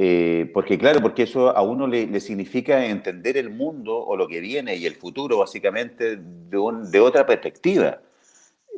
[0.03, 4.27] Eh, porque claro, porque eso a uno le, le, significa entender el mundo o lo
[4.27, 8.01] que viene y el futuro básicamente de, un, de otra perspectiva.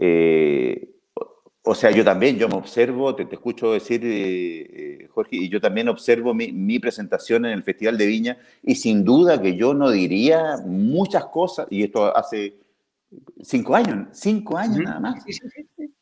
[0.00, 0.88] Eh,
[1.62, 5.48] o sea, yo también, yo me observo, te, te escucho decir, eh, eh, Jorge, y
[5.48, 9.54] yo también observo mi, mi, presentación en el Festival de Viña, y sin duda que
[9.54, 12.54] yo no diría muchas cosas, y esto hace
[13.40, 15.24] cinco años, cinco años nada más.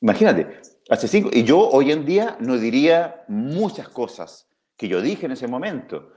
[0.01, 0.47] Imagínate,
[0.89, 4.47] hace cinco, y yo hoy en día no diría muchas cosas
[4.81, 6.15] que yo dije en ese momento.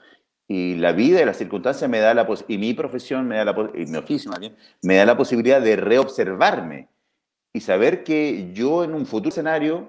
[0.48, 3.72] y la vida y las circunstancias me da la y mi profesión me da la
[3.76, 4.32] y mi oficio
[4.82, 6.88] me da la posibilidad de reobservarme
[7.54, 9.88] y saber que yo en un futuro escenario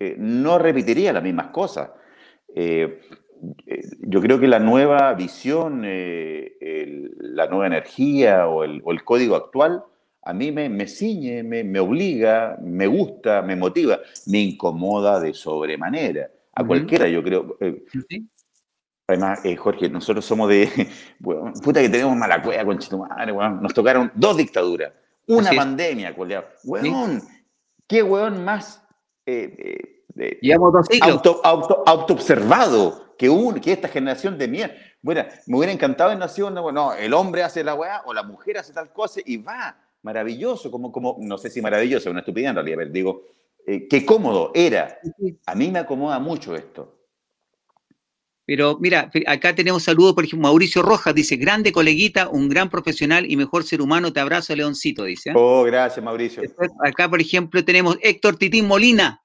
[0.00, 1.90] eh, no repetiría las mismas cosas.
[2.54, 3.00] Eh,
[3.66, 9.84] eh, yo creo que la nueva visión, la nueva energía o el, código actual
[10.24, 16.30] a mí me, me ciñe, me, obliga, me gusta, me motiva, me incomoda de sobremanera.
[16.54, 17.56] A cualquiera, yo creo.
[19.06, 20.88] Además, Jorge, nosotros somos de.
[21.62, 24.92] puta que tenemos mala cueva con Chitumare, Nos tocaron dos dictaduras,
[25.26, 26.46] una pandemia, coleado.
[26.64, 27.22] Weón,
[27.86, 28.82] ¿qué weón más
[31.02, 34.74] auto, auto, auto, observado que, un, que esta generación de mierda.
[35.00, 38.58] Bueno, me hubiera encantado en nación, no, el hombre hace la weá o la mujer
[38.58, 42.56] hace tal cosa y va, maravilloso, como, como no sé si maravilloso, una estupidez en
[42.56, 43.22] realidad, pero digo,
[43.66, 44.98] eh, qué cómodo era.
[45.46, 46.98] A mí me acomoda mucho esto.
[48.44, 53.30] Pero mira, acá tenemos saludos, por ejemplo, Mauricio Rojas dice, grande coleguita, un gran profesional
[53.30, 55.30] y mejor ser humano, te abrazo, Leoncito, dice.
[55.30, 55.34] ¿eh?
[55.36, 56.42] Oh, gracias, Mauricio.
[56.84, 59.22] acá, por ejemplo, tenemos Héctor Titín Molina,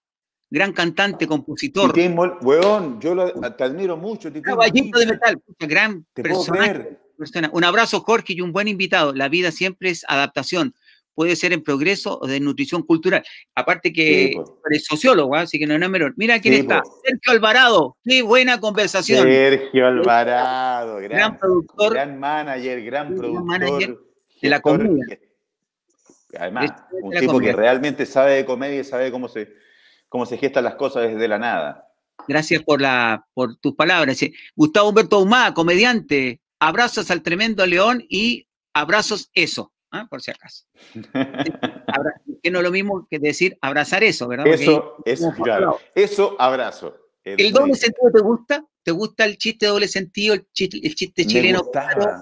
[0.52, 1.94] gran cantante, compositor.
[1.94, 6.88] Titín weón, yo lo, te admiro mucho, Titín Caballito de metal, gran persona,
[7.52, 9.14] Un abrazo, Jorge, y un buen invitado.
[9.14, 10.76] La vida siempre es adaptación.
[11.18, 13.24] Puede ser en progreso o de nutrición cultural.
[13.56, 14.40] Aparte que
[14.70, 15.42] eres sociólogo, ¿ah?
[15.42, 16.14] así que no, es menor.
[16.16, 16.84] Mira quién está.
[17.04, 17.98] Sergio Alvarado.
[18.04, 19.24] Qué buena conversación.
[19.24, 21.96] Sergio Alvarado, gran, productor.
[21.96, 24.00] Gran manager, gran productor.
[24.44, 25.20] de la comedia.
[26.38, 29.52] Además, un tipo que realmente sabe de comedia y sabe cómo se,
[30.10, 31.90] cómo se gestan las cosas desde la nada.
[32.28, 34.24] Gracias por, la, por tus palabras.
[34.56, 40.08] Gustavo Humberto Humá, comediante, abrazos al tremendo León y abrazos eso, ¿ah?
[40.10, 40.66] por si acaso.
[42.44, 44.48] que no es lo mismo que decir abrazar eso, ¿verdad?
[44.48, 45.80] eso, eso, claro.
[45.96, 46.96] Eso, abrazo.
[47.24, 48.66] ¿El doble sentido te gusta?
[48.84, 51.62] ¿Te gusta el chiste de doble sentido, el chiste, el chiste chileno,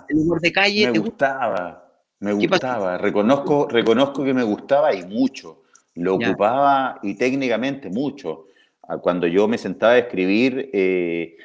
[0.10, 0.92] el humor de calle?
[0.92, 2.98] Me gustaba, me gustaba.
[2.98, 5.62] Reconozco, reconozco que me gustaba y mucho.
[5.94, 8.48] Lo ocupaba y técnicamente mucho.
[8.84, 11.38] Ah, cuando yo me sentaba a escribir, eh,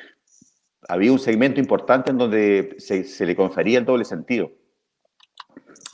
[0.89, 4.51] había un segmento importante en donde se, le confería el doble sentido.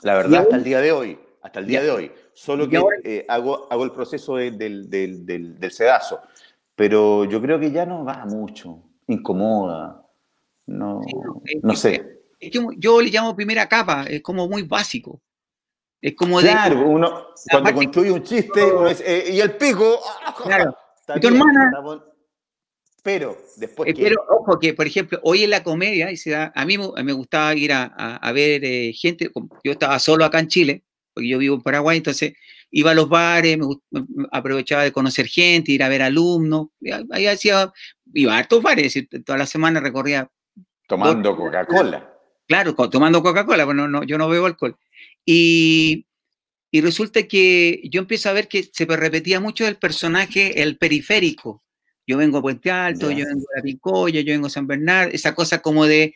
[0.03, 3.24] La verdad, hasta el día de hoy, hasta el día de hoy, solo que eh,
[3.28, 6.20] hago, hago el proceso del, del, sedazo,
[6.74, 10.03] pero yo creo que ya no va mucho, incomoda,
[10.66, 11.01] no,
[11.62, 12.20] no, sé.
[12.40, 15.20] yo le llamo primera capa, es como muy básico.
[16.01, 18.62] Es como claro, uno cuando construye un chiste
[19.05, 19.99] eh, y el pico.
[20.44, 20.76] Claro.
[21.14, 21.70] Y tu hermana.
[23.07, 23.95] Pero después.
[23.97, 27.13] Pero ojo que, por ejemplo, hoy en la comedia, y se da, a mí me
[27.13, 29.31] gustaba ir a, a, ver eh, gente.
[29.63, 30.83] Yo estaba solo acá en Chile,
[31.15, 32.33] porque yo vivo en Paraguay, entonces
[32.73, 33.67] iba a los bares, me,
[34.33, 36.71] aprovechaba de conocer gente, ir a ver alumnos.
[37.13, 37.73] Ahí hacía,
[38.13, 40.29] iba a hartos bares, toda la semana recorría.
[40.89, 42.13] Tomando Coca-Cola.
[42.49, 44.77] Claro, tomando Coca-Cola, bueno, no, yo no bebo alcohol.
[45.25, 46.07] Y,
[46.73, 51.63] resulta que yo empiezo a ver que se repetía mucho el personaje, el periférico.
[52.07, 55.13] Yo vengo a Puente Alto, yo vengo a La Picoya, yo vengo a San Bernardo,
[55.13, 56.15] esa cosa como de,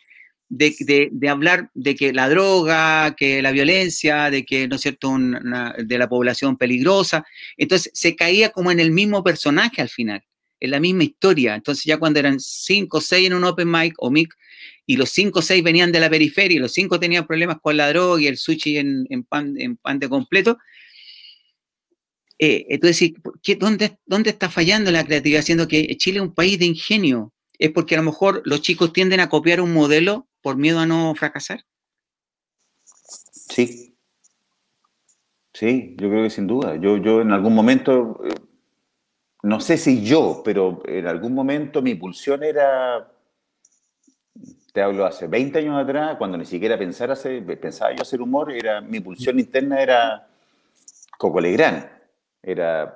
[0.48, 5.98] de, hablar de que la droga, que la violencia, de que, ¿no es cierto?, de
[5.98, 7.24] la población peligrosa.
[7.56, 10.22] Entonces se caía como en el mismo personaje al final,
[10.60, 11.54] en la misma historia.
[11.54, 14.34] Entonces ya cuando eran cinco o seis en un open mic o mic,
[14.86, 17.76] y los cinco o seis venían de la periferia, y los cinco tenían problemas con
[17.76, 20.58] la droga y el sushi en, pan, en pan de completo.
[22.42, 23.12] Eh, entonces,
[23.58, 25.42] dónde, ¿dónde está fallando la creatividad?
[25.42, 27.34] Siendo que Chile es un país de ingenio.
[27.58, 30.86] ¿Es porque a lo mejor los chicos tienden a copiar un modelo por miedo a
[30.86, 31.66] no fracasar?
[32.72, 33.94] Sí.
[35.52, 36.76] Sí, yo creo que sin duda.
[36.76, 38.32] Yo, yo en algún momento, eh,
[39.42, 43.12] no sé si yo, pero en algún momento mi pulsión era
[44.72, 47.16] te hablo hace 20 años atrás, cuando ni siquiera pensara
[47.60, 50.28] pensaba yo hacer humor, era, mi pulsión interna era
[51.18, 51.99] Coco Legrand,
[52.42, 52.94] era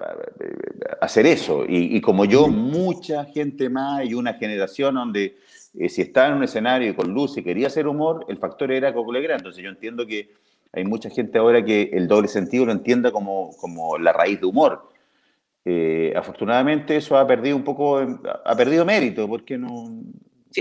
[1.00, 1.64] hacer eso.
[1.68, 5.36] Y, como yo, mucha gente más y una generación donde
[5.74, 8.92] eh, si estaba en un escenario con luz y quería hacer humor, el factor era
[8.92, 9.40] Coco Legrand.
[9.40, 10.30] Entonces yo entiendo que
[10.72, 14.46] hay mucha gente ahora que el doble sentido lo entienda como, como la raíz de
[14.46, 14.88] humor.
[15.64, 17.98] Eh, afortunadamente eso ha perdido un poco,
[18.44, 19.88] ha perdido mérito, porque no,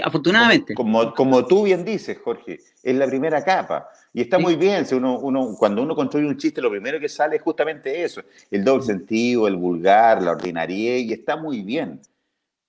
[0.01, 0.73] afortunadamente.
[0.73, 3.89] Como, como, tú bien dices, Jorge, es la primera capa.
[4.13, 7.09] Y está muy bien, si uno, uno, cuando uno construye un chiste, lo primero que
[7.09, 11.99] sale es justamente eso, el doble sentido, el vulgar, la ordinaria, y está muy bien.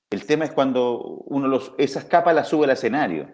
[0.09, 3.29] El tema es cuando uno los, esas capas las sube al escenario.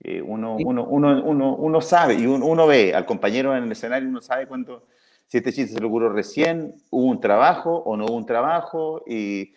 [0.00, 4.08] Eh, uno, uno, uno, uno, uno, sabe, y uno, ve al compañero en el escenario,
[4.08, 4.86] uno sabe cuánto,
[5.26, 9.02] si este chiste se lo ocurrió recién, hubo un trabajo o no hubo un trabajo,
[9.08, 9.54] y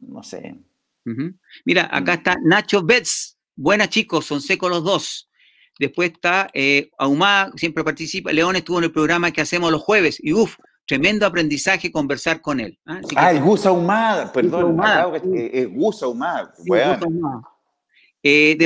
[0.00, 0.56] no sé,
[1.64, 2.16] Mira, acá mm.
[2.16, 3.36] está Nacho Betts.
[3.54, 5.28] Buenas chicos, son secos los dos.
[5.78, 6.90] Después está eh,
[7.56, 8.32] siempre participa.
[8.32, 10.56] León estuvo en el programa que hacemos los jueves y uff,
[10.86, 12.78] tremendo aprendizaje conversar con él.
[12.86, 13.00] ¿ah?
[13.16, 14.78] ah, es Gus Ahumada, perdón,
[15.34, 16.02] es Gus.
[18.22, 18.56] Eh,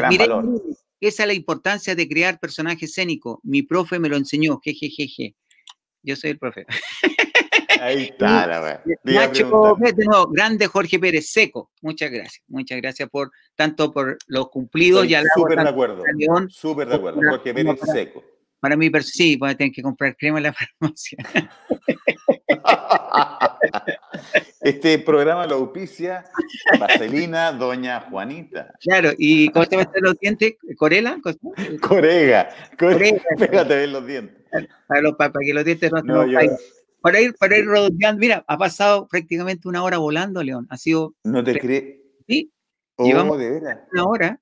[1.00, 3.38] esa es la importancia de crear personajes escénicos.
[3.42, 5.34] Mi profe me lo enseñó, jejejeje.
[6.02, 6.66] Yo soy el profe.
[7.80, 8.84] Ahí está, la verdad.
[9.04, 11.70] Nacho, nuevo, grande Jorge Pérez Seco.
[11.82, 12.42] Muchas gracias.
[12.48, 15.06] Muchas gracias por tanto por los cumplidos.
[15.08, 16.02] ya Súper de acuerdo.
[16.48, 17.20] Súper de acuerdo.
[17.30, 18.24] Jorge Pérez Seco.
[18.60, 21.18] Para mí, sí, voy a tener que comprar crema en la farmacia.
[24.60, 26.24] Este programa lo auspicia
[26.80, 28.72] Vaselina Doña Juanita.
[28.80, 30.54] Claro, ¿y cómo te va a estar los dientes?
[30.76, 31.18] ¿Corela?
[31.80, 32.48] Corega.
[32.78, 33.22] Corega.
[33.38, 34.36] Pégate bien los dientes.
[34.88, 36.38] Para, los, para, que los dientes no, no yo,
[37.06, 40.66] para ir, para ir redondeando, mira, ha pasado prácticamente una hora volando, León.
[40.70, 41.14] Ha sido.
[41.22, 42.00] ¿No te crees?
[42.26, 42.50] Sí.
[42.96, 43.78] Oh, Llevamos de veras.
[43.92, 44.40] Una hora.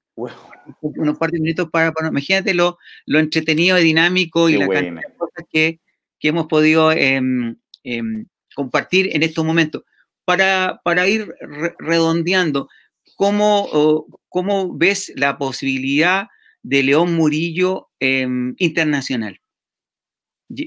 [0.80, 5.14] Unos par de minutos para, imagínate lo, lo, entretenido y dinámico y la cantidad de
[5.14, 5.80] cosas que,
[6.18, 9.82] que hemos podido em, em, compartir en estos momentos.
[10.24, 11.34] Para, para ir
[11.78, 12.70] redondeando,
[13.14, 16.28] ¿cómo, ¿cómo, ves la posibilidad
[16.62, 19.38] de León Murillo em, internacional?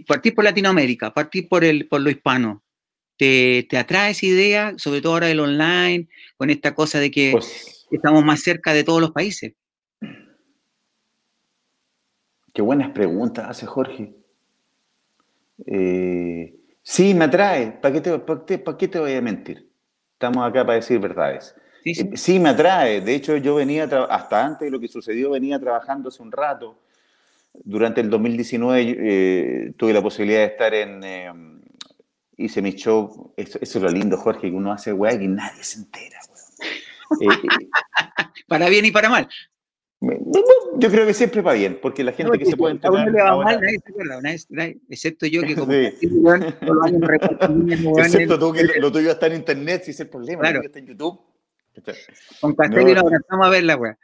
[0.06, 2.64] Partir por Latinoamérica, partir por, el, por lo hispano.
[3.18, 6.08] ¿Te, ¿Te, atrae esa idea, sobre todo ahora el online,
[6.38, 9.54] con esta cosa de que pues estamos más cerca de todos los países?
[12.54, 14.14] Qué buenas preguntas hace Jorge.
[15.66, 17.72] Eh, sí, me atrae.
[17.72, 19.72] ¿Para qué, te, para, qué, te, voy a mentir?
[20.14, 21.56] Estamos acá para decir verdades.
[21.84, 22.02] Sí, sí.
[22.02, 23.02] Eh, sí me atrae.
[23.02, 26.80] De hecho, yo venía, hasta antes de lo que sucedió, venía trabajando hace un rato
[27.64, 31.04] durante el 2019 eh, tuve la posibilidad de estar en...
[31.04, 31.32] Eh,
[32.38, 35.80] hice mi show, eso, es lo lindo, Jorge, que uno hace weá y nadie se
[35.80, 36.20] entera.
[37.22, 37.28] Eh,
[38.48, 39.28] para bien y para mal.
[40.00, 43.10] Yo creo que siempre va bien, porque la gente que se puede enterar.
[43.10, 44.22] le va mal, nadie se acuerda,
[44.90, 45.72] excepto yo que como.
[45.72, 45.98] Sí.
[47.98, 50.62] excepto tú que lo, tuyo está en internet, si es el problema, claro.
[50.64, 51.20] está en YouTube.
[52.42, 53.98] Con Castelli no, vamos a ver la weá.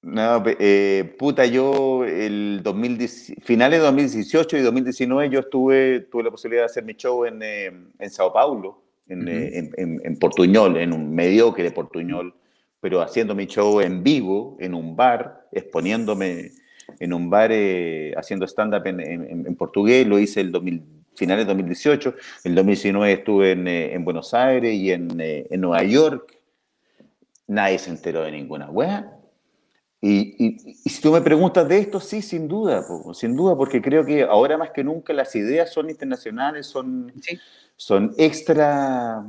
[0.00, 6.30] No, eh, puta, yo el 2010, finales de 2018 y 2019 yo estuve, tuve la
[6.30, 10.76] posibilidad de hacer mi show en, eh, en Sao Paulo, en, eh, en, en, Portuñol,
[10.76, 12.32] en un mediocre Portuñol,
[12.80, 16.52] pero haciendo mi show en vivo, en un bar, exponiéndome
[17.00, 17.50] en un bar,
[18.16, 20.80] haciendo stand-up en, portugués, lo hice el 2000,
[21.16, 23.50] finales de 2018, el 2019 estuve
[23.92, 25.08] en, Buenos Aires y en,
[25.60, 26.38] Nueva York,
[27.48, 29.17] nadie se enteró de ninguna wea
[30.00, 30.56] y,
[30.88, 32.84] si tú me preguntas de esto, sí, sin duda,
[33.14, 37.12] sin duda, porque creo que ahora más que nunca las ideas son internacionales, son,
[37.76, 39.24] son extra...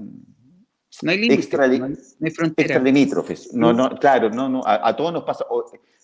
[1.01, 2.67] No hay límites, extra, no, hay frontera.
[2.67, 3.53] Extra limítrofes.
[3.53, 5.45] No, no, claro, no, no, a, todos nos pasa.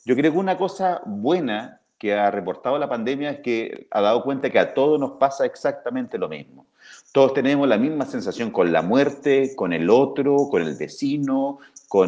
[0.05, 4.23] Yo creo que una cosa buena que ha reportado la pandemia es que ha dado
[4.23, 6.67] cuenta que a todos nos pasa exactamente lo mismo.
[7.15, 11.59] Todos tenemos la misma sensación con la muerte, con el otro, con el vecino,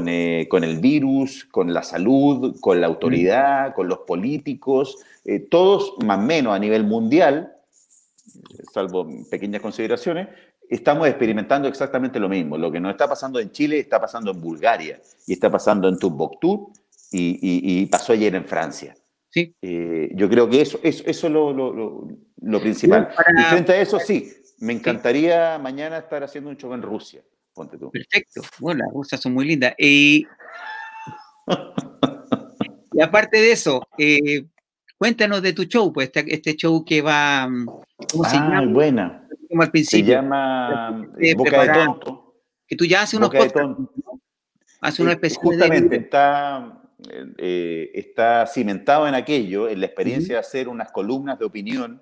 [0.05, 5.93] eh, con, el virus, con la salud, con la autoridad, con los políticos, eh, todos
[6.03, 7.53] más o menos a nivel mundial,
[8.73, 10.27] salvo pequeñas consideraciones,
[10.69, 12.57] estamos experimentando exactamente lo mismo.
[12.57, 15.97] Lo que nos está pasando en Chile está pasando en Bulgaria y está pasando en
[15.97, 16.73] Tumbuktu
[17.13, 18.93] y, pasó ayer en Francia.
[19.29, 19.55] Sí.
[19.61, 23.07] Eh, yo creo que eso, eso, es lo, principal.
[23.37, 27.23] Y frente a eso, sí, me encantaría mañana estar haciendo un show en Rusia.
[27.91, 28.41] Perfecto.
[28.59, 29.75] Bueno, las rusas son muy lindas.
[32.93, 34.47] Y, aparte de eso, eh,
[34.97, 37.47] cuéntanos de tu show, pues este, este show que va.
[38.11, 38.65] ¿Cómo se ah, llama?
[38.73, 39.27] buena.
[39.47, 40.05] Como al principio.
[40.05, 42.41] Se llama eh, Boca de Tonto.
[42.65, 43.93] Que tú ya haces unos Boca de Tonto.
[44.81, 46.81] Hace una especie Justamente, está,
[47.37, 52.01] eh, está cimentado en aquello, en la experiencia de hacer unas columnas de opinión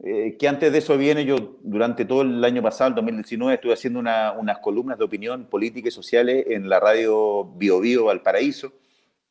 [0.00, 3.72] eh, que antes de eso viene, yo durante todo el año pasado, el 2019, estuve
[3.72, 8.72] haciendo unas columnas de opinión política y sociales en la radio Bio Bio Valparaíso,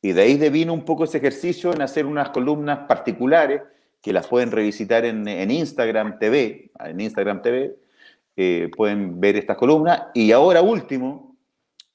[0.02, 3.62] y de ahí vino un poco ese ejercicio en hacer unas columnas particulares
[4.02, 7.74] que las pueden revisitar en, Instagram TV, en Instagram TV,
[8.36, 11.34] eh, pueden ver estas columnas, y ahora último,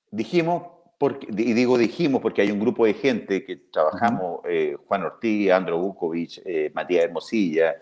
[0.09, 0.63] dijimos,
[0.97, 5.51] porque, y digo dijimos porque hay un grupo de gente que trabajamos, eh, Juan Ortiz,
[5.51, 6.41] Andro Bukovic,
[6.73, 7.75] Matías Hermosilla,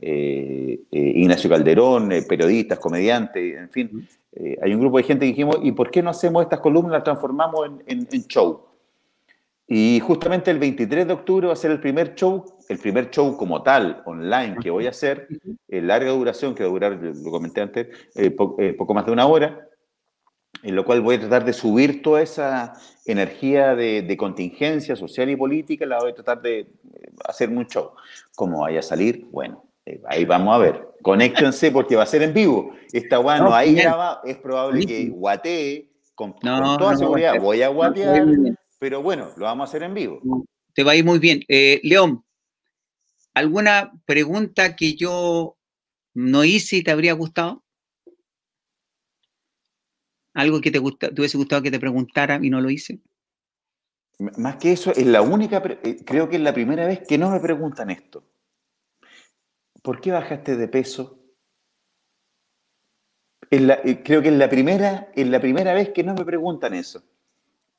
[0.00, 4.08] eh, eh, Ignacio Calderón, eh, periodistas, comediantes, en fin.
[4.62, 7.04] hay un grupo de gente que dijimos, ¿y por qué no hacemos estas columnas, las
[7.04, 8.64] transformamos en, show?
[9.66, 13.36] Y justamente el 23 de octubre va a ser el primer show, el primer show
[13.36, 15.28] como tal, online, que voy a hacer,
[15.68, 17.88] en larga duración, que va a durar, lo comenté antes,
[18.36, 19.68] poco más de una hora,
[20.62, 22.74] en lo cual voy a tratar de subir toda esa
[23.06, 26.66] energía de, contingencia social y política, la voy a tratar de eh,
[27.26, 27.92] hacer un show.
[28.34, 29.67] Como vaya a salir, bueno, eh,
[30.08, 30.88] ahí vamos a ver.
[31.02, 32.72] Conéctense porque va a ser en vivo.
[32.92, 37.40] Esta guay no, ahí graba, es probable que guatee con, toda seguridad.
[37.40, 38.26] voy a guatear,
[38.78, 40.20] pero bueno, lo vamos a hacer en vivo.
[40.74, 41.42] Te va a ir muy bien.
[41.48, 42.24] Eh, León,
[43.34, 45.56] ¿alguna pregunta que yo
[46.14, 47.64] no hice y te habría gustado?
[50.34, 53.00] ¿Algo que te, gusta, te hubiese gustado que te preguntara y no lo hice?
[54.18, 57.30] Más que eso, es la única, eh, creo que es la primera vez que no
[57.30, 58.24] me preguntan esto.
[59.88, 61.18] ¿Por qué bajaste de peso?
[63.50, 67.02] Eh, creo que es la, primera, es la primera vez que no me preguntan eso.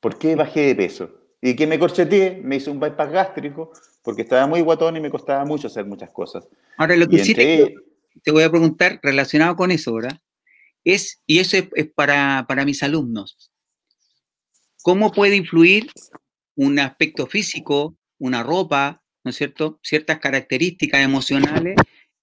[0.00, 1.08] ¿Por qué bajé de peso?
[1.40, 3.70] Y que me corcheteé, me hice un bypass gástrico,
[4.02, 6.48] porque estaba muy guatón y me costaba mucho hacer muchas cosas.
[6.78, 7.76] Ahora, lo que sí te,
[8.24, 10.20] te, voy a preguntar relacionado con eso, ¿verdad?
[10.82, 13.52] es, y eso es, para, mis alumnos,
[14.82, 15.92] ¿cómo puede influir
[16.56, 19.78] un aspecto físico, una ropa, ¿no es cierto?
[19.82, 21.76] Ciertas características emocionales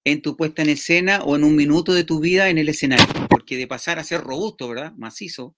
[0.04, 3.06] en tu puesta en escena o en un minuto de tu vida en el escenario.
[3.28, 4.92] Porque de pasar a ser robusto, ¿verdad?
[4.96, 5.54] Macizo,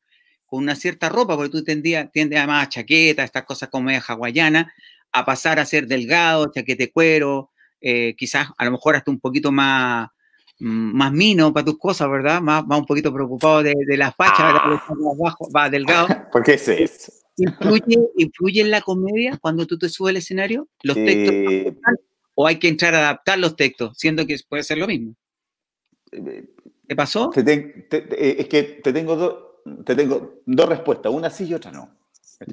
[0.46, 4.02] con una cierta ropa, porque tú tendías, tiendes a más chaqueta, estas cosas como media
[4.06, 4.72] hawaiana,
[5.12, 9.20] a pasar a ser delgado, chaquete de cuero, eh, quizás a lo mejor hasta un
[9.20, 10.08] poquito más,
[10.60, 12.42] Mm, más mino para tus cosas, ¿verdad?
[12.42, 14.64] Más, más un poquito preocupado de, de la facha, ¿verdad?
[14.66, 16.06] Más bajo, va delgado.
[16.32, 17.12] ¿Por qué es eso?
[17.40, 20.68] ¿Influye, ¿Influye en la comedia cuando tú te subes al escenario?
[20.82, 21.34] ¿Los textos?
[21.34, 21.76] Eh,
[22.34, 25.14] ¿O hay que entrar a adaptar los textos, siendo que puede ser lo mismo?
[26.10, 27.30] ¿Te pasó?
[27.36, 31.96] Eh, es que te tengo, dos te tengo dos respuestas, una sí y otra no.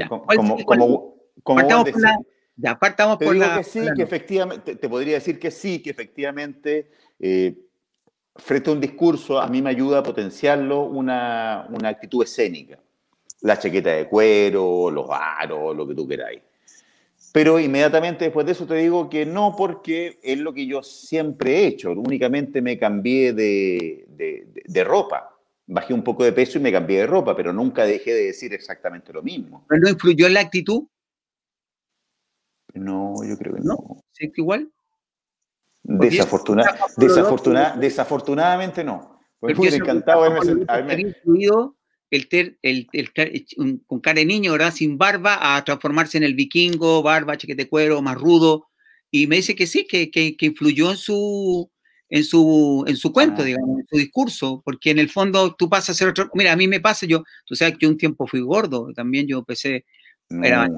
[0.07, 2.19] como, como, como, partamos por la,
[2.55, 5.79] ya, partamos te por digo la, que sí, que efectivamente, te, podría decir que sí,
[5.79, 7.57] que efectivamente eh,
[8.35, 12.79] frente a un discurso, a mí me ayuda a potenciarlo una, una actitud escénica.
[13.41, 16.41] La chaqueta de cuero, los aros, lo que tú queráis.
[17.33, 21.57] Pero inmediatamente después de eso te digo que no, porque es lo que yo siempre
[21.57, 21.91] he hecho.
[21.91, 25.35] Únicamente me cambié de, de, de, ropa.
[25.67, 28.53] Bajé un poco de peso y me cambié de ropa, pero nunca dejé de decir
[28.53, 29.65] exactamente lo mismo.
[29.67, 30.83] ¿Pero no influyó en la actitud?
[32.73, 33.73] No, yo creo que no.
[33.73, 34.03] ¿No?
[34.11, 34.71] ¿Sí, igual?
[37.77, 39.19] desafortunadamente no.
[39.39, 41.15] Pues encantado haberme,
[42.09, 42.87] el, ter, el,
[43.85, 44.73] con cara de niño, ¿verdad?
[44.73, 48.67] Sin barba, a transformarse en el vikingo, barba, chequete de cuero, más rudo.
[49.11, 51.69] Y me dice que sí, que, que, influyó en su,
[52.09, 53.45] en su, en su cuento, ah.
[53.45, 56.29] digamos, en su discurso, porque en el fondo tú pasas a ser otro.
[56.33, 59.39] Mira, a mí me pasa, yo, tú sabes que un tiempo fui gordo, también yo
[59.39, 59.85] empecé
[60.29, 60.69] Nunca,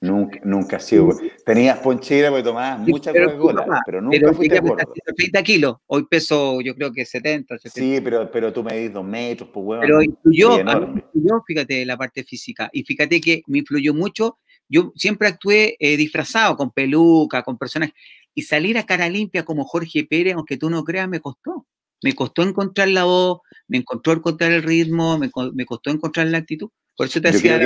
[0.00, 1.10] nunca, nunca ha sido.
[1.46, 4.92] Tenías ponchera porque tomabas mucha Coca-Cola, pero nunca pero fuiste gordo.
[5.16, 9.48] 30 kilos, hoy peso yo creo que 70, Sí, pero, pero tú medís dos metros,
[9.52, 9.80] pues.
[9.80, 12.68] Pero influyó, influyó, fíjate, la parte física.
[12.72, 14.38] Y fíjate que me influyó mucho.
[14.68, 17.90] Yo siempre actué eh, disfrazado, con peluca, con personas.
[18.34, 21.66] Y salir a cara limpia como Jorge Pérez, aunque tú no creas, me costó.
[22.02, 26.38] Me costó encontrar la voz, me encontró encontrar el ritmo, me, me costó encontrar la
[26.38, 26.70] actitud.
[26.96, 27.58] Por eso te hacía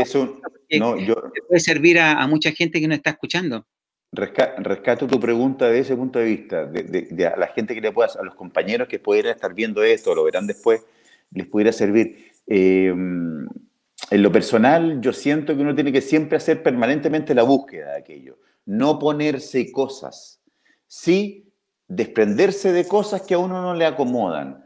[0.79, 1.15] no, yo,
[1.49, 3.67] puede servir a, mucha gente que no está escuchando.
[4.13, 8.11] rescato tu pregunta de ese punto de vista, de, a la gente que le pueda,
[8.19, 10.83] a los compañeros que pudieran estar viendo esto, lo verán después,
[11.33, 12.33] les pudiera servir.
[12.47, 13.47] Em,
[14.11, 17.99] en lo personal, yo siento que uno tiene que siempre hacer permanentemente la búsqueda de
[17.99, 20.41] aquello, no ponerse cosas,
[20.87, 21.45] sí
[21.89, 24.64] desprenderse de cosas que a uno no le acomodan.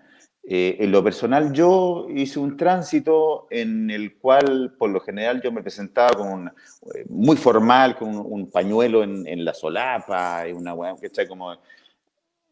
[0.50, 5.52] Eh, en lo personal, yo hice un tránsito en el cual, por lo general, yo
[5.52, 11.08] me presentaba con eh, muy formal, con un, pañuelo en, la solapa, y una que
[11.08, 11.54] está como...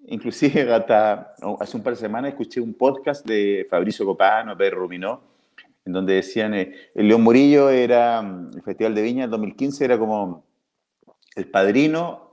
[0.08, 5.22] Inclusive hasta hace un par de semanas escuché un podcast de Fabricio Copano, Pedro Ruminó,
[5.86, 9.98] en donde decían, eh, el León Murillo era, el Festival de Viña en 2015 era
[9.98, 10.44] como
[11.34, 12.28] el padrino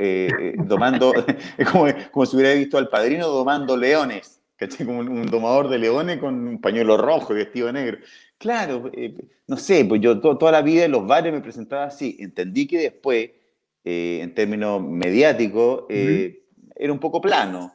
[0.58, 1.14] domando,
[1.72, 4.43] como, como si hubiera visto al padrino domando leones.
[4.86, 7.98] Como un, domador de leones con un pañuelo rojo y vestido negro.
[8.38, 9.16] Claro, eh,
[9.48, 12.18] no sé, pues yo toda la vida en los bares me presentaba así.
[12.20, 13.30] Entendí que después,
[13.84, 16.44] eh, en términos mediáticos, eh,
[16.76, 17.74] era un poco plano.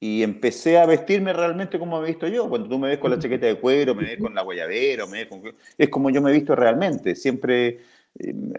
[0.00, 2.48] Y empecé a vestirme realmente como me he visto yo.
[2.48, 5.18] Cuando tú me ves con la chaqueta de cuero, me ves con la guayabera, me
[5.18, 5.42] ves con...
[5.76, 7.16] es como yo me he visto realmente.
[7.16, 7.80] Siempre,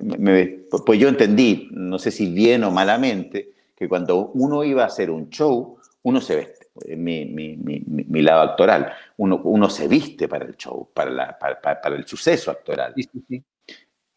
[0.01, 0.45] me,
[0.85, 5.09] pues yo entendí, no sé si bien o malamente, que cuando uno iba a hacer
[5.09, 6.58] un show, uno se veste
[6.95, 8.93] mi, mi, mi, mi, lado actoral.
[9.17, 12.93] Uno, uno se viste para el show, para, la, para, para, el suceso actoral.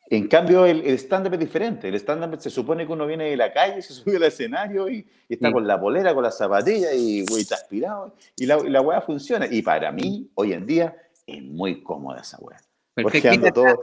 [0.09, 1.89] En cambio, el, el stand-up es diferente.
[1.89, 5.07] El stand-up se supone que uno viene de la calle, se sube al escenario y,
[5.29, 8.15] está con la polera, con la zapatilla y está aspirado.
[8.37, 9.47] Y la, la weá funciona.
[9.51, 10.95] Y para mí, hoy en día,
[11.27, 12.59] es muy cómoda esa weá.
[12.95, 13.83] Perfecto.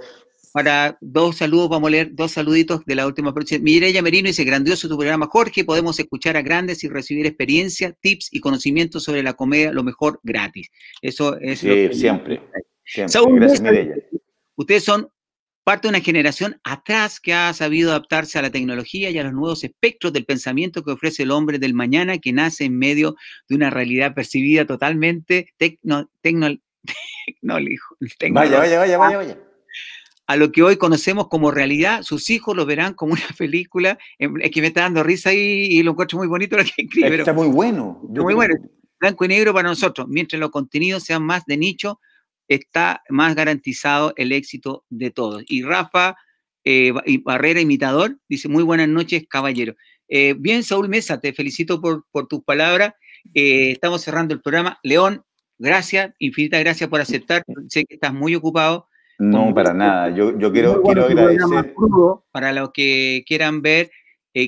[0.52, 3.64] Para dos saludos, vamos a leer dos saluditos de la última próxima.
[3.64, 8.30] Mireya Merino dice, grandioso tu programa, Jorge, podemos escuchar a grandes y recibir experiencia, tips
[8.32, 10.70] y conocimientos sobre la comedia, lo mejor gratis.
[11.02, 11.60] Eso es...
[11.60, 12.42] Sí, siempre.
[12.84, 13.22] siempre.
[13.36, 13.96] Gracias, Mireya.
[14.56, 15.10] Ustedes son
[15.64, 19.34] parte de una generación atrás que ha sabido adaptarse a la tecnología y a los
[19.34, 23.16] nuevos espectros del pensamiento que ofrece el hombre del mañana, que nace en medio
[23.48, 26.48] de una realidad percibida totalmente tecno, tecno,
[27.44, 29.38] vaya, vaya, vaya, vaya, vaya.
[30.30, 33.98] A lo que hoy conocemos como realidad, sus hijos lo verán como una película.
[34.20, 37.16] Es que me está dando risa y, y lo encuentro muy bonito lo que escribe.
[37.16, 38.00] Está muy bueno.
[38.04, 38.54] muy bueno.
[39.00, 40.08] Blanco y negro para nosotros.
[40.08, 42.00] Mientras los contenidos sean más de nicho,
[42.48, 45.44] está más garantizado el éxito de todos.
[45.48, 46.16] Y Rafa
[46.64, 49.74] eh, Barrera, imitador, dice, muy buenas noches, caballero.
[50.10, 52.94] Eh, bien, Saúl Mesa, te felicito por, por tus palabras.
[53.34, 54.80] Eh, estamos cerrando el programa.
[54.84, 55.24] León,
[55.58, 57.42] gracias, infinitas gracias por aceptar.
[57.68, 58.89] Sé que estás muy ocupado.
[59.20, 60.10] No, para nada.
[60.16, 61.76] Yo, yo quiero, quiero agradecer.
[62.32, 63.92] Para los que quieran ver,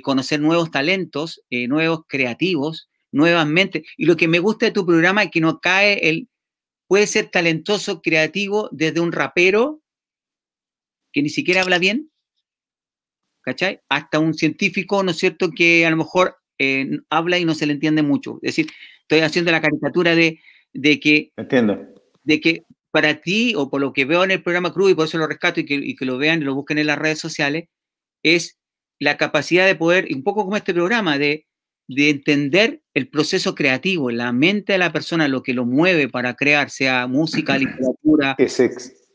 [0.01, 3.84] conocer nuevos talentos, nuevos creativos, nuevas mentes.
[3.97, 6.30] Y lo que me gusta de tu programa es que no cae el,
[6.88, 9.82] puede ser talentoso, creativo, desde un rapero
[11.13, 12.09] que ni siquiera habla bien,
[13.41, 13.82] ¿cachai?
[13.89, 17.65] Hasta un científico, ¿no es cierto?, que a lo mejor eh, habla y no se
[17.65, 18.39] le entiende mucho.
[18.41, 20.39] Es decir, estoy haciendo la caricatura de,
[20.99, 21.32] que...
[21.36, 21.80] Entiendo.
[22.24, 25.06] De que para ti, o por lo que veo en el programa Cruz, y por
[25.06, 27.20] eso lo rescato y que, y que lo vean y lo busquen en las redes
[27.20, 27.70] sociales,
[28.24, 28.60] es
[29.00, 31.48] la capacidad de poder, un poco como este programa, de
[31.96, 36.36] de entender el proceso creativo, la mente de la persona, lo que lo mueve para
[36.36, 38.38] crear, sea música, literatura,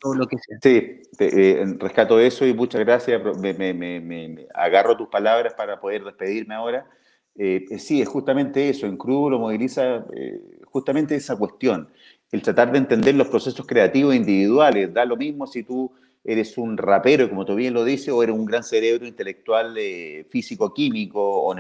[0.01, 0.59] todo lo que sea.
[0.63, 3.23] Sí, eh, rescato eso y muchas gracias.
[3.39, 6.87] Me, agarro tus palabras para poder despedirme ahora.
[7.35, 8.87] Eh, eh, sí, es justamente eso.
[8.87, 10.05] En Crudo lo moviliza
[10.67, 11.89] justamente esa cuestión,
[12.33, 14.93] el tratar de entender los procesos creativos individuales.
[14.93, 15.93] Da lo mismo si tú
[16.25, 20.27] eres un rapero, como tú bien lo dices, o eres un gran cerebro intelectual eh,
[20.29, 21.55] físico-químico o,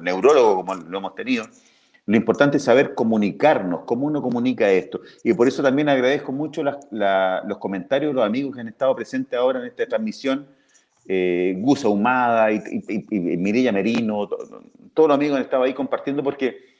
[0.00, 1.44] neurólogo, como lo hemos tenido.
[2.06, 5.00] Lo importante es saber comunicarnos, cómo uno comunica esto.
[5.24, 9.38] Y por eso también agradezco mucho los comentarios de los amigos que han estado presentes
[9.38, 10.46] ahora en esta transmisión.
[11.08, 12.60] Eh, Gusa Humada y,
[13.36, 14.28] Mirella Merino,
[14.94, 16.75] todos los amigos han estado ahí compartiendo porque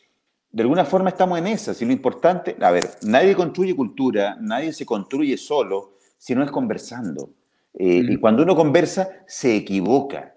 [0.57, 1.75] de alguna forma estamos en esa.
[1.75, 7.29] Si lo importante, a ver, nadie construye cultura, nadie se construye solo sino es conversando.
[7.75, 10.35] Eh, y cuando uno conversa, se equivoca.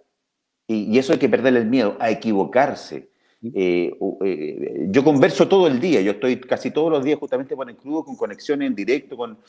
[0.68, 3.10] Y, eso hay que perderle el miedo, a equivocarse.
[3.42, 7.70] Eh, eh, yo converso todo el día, yo estoy casi todos los días justamente con
[7.70, 9.40] el crudo, con conexiones en directo, con,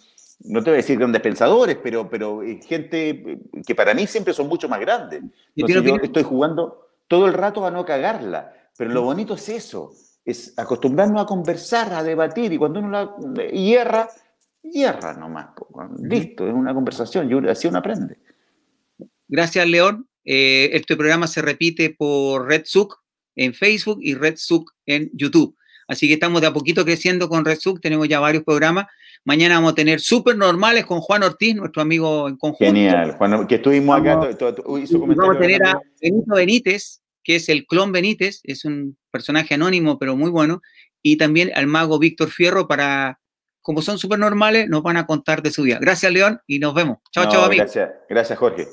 [0.45, 4.47] no te voy a decir grandes pensadores, pero, pero gente que para mí siempre son
[4.47, 5.25] mucho más grandes.
[5.57, 9.93] Entonces yo estoy jugando todo el rato a no cagarla, pero lo bonito es eso,
[10.25, 14.09] es acostumbrarnos a conversar, a debatir, y cuando uno la hierra,
[14.63, 15.49] hierra nomás.
[16.03, 18.19] Listo, es una conversación y así uno aprende.
[19.29, 20.09] Gracias, León.
[20.25, 22.65] Eh, este programa se repite por Red
[23.37, 24.37] en Facebook y Red
[24.87, 25.57] en YouTube.
[25.89, 28.87] Así que estamos de a poquito creciendo con Red tenemos ya varios programas.
[29.25, 32.65] Mañana vamos a tener súper normales con Juan Ortiz, nuestro amigo en conjunto.
[32.65, 34.17] Genial, Juan, que estuvimos acá.
[34.17, 39.99] vamos a tener a Benito Benítez, que es el clon Benítez, es un personaje anónimo
[39.99, 40.63] pero muy bueno,
[41.03, 43.21] y también al mago Víctor Fierro para
[43.63, 45.79] como son súper normales, nos van a contar de su vida.
[45.81, 46.99] Gracias, León, y nos vemos.
[47.13, 47.67] Chao, chao, amigos.
[47.73, 48.67] Gracias, gracias, Jorge.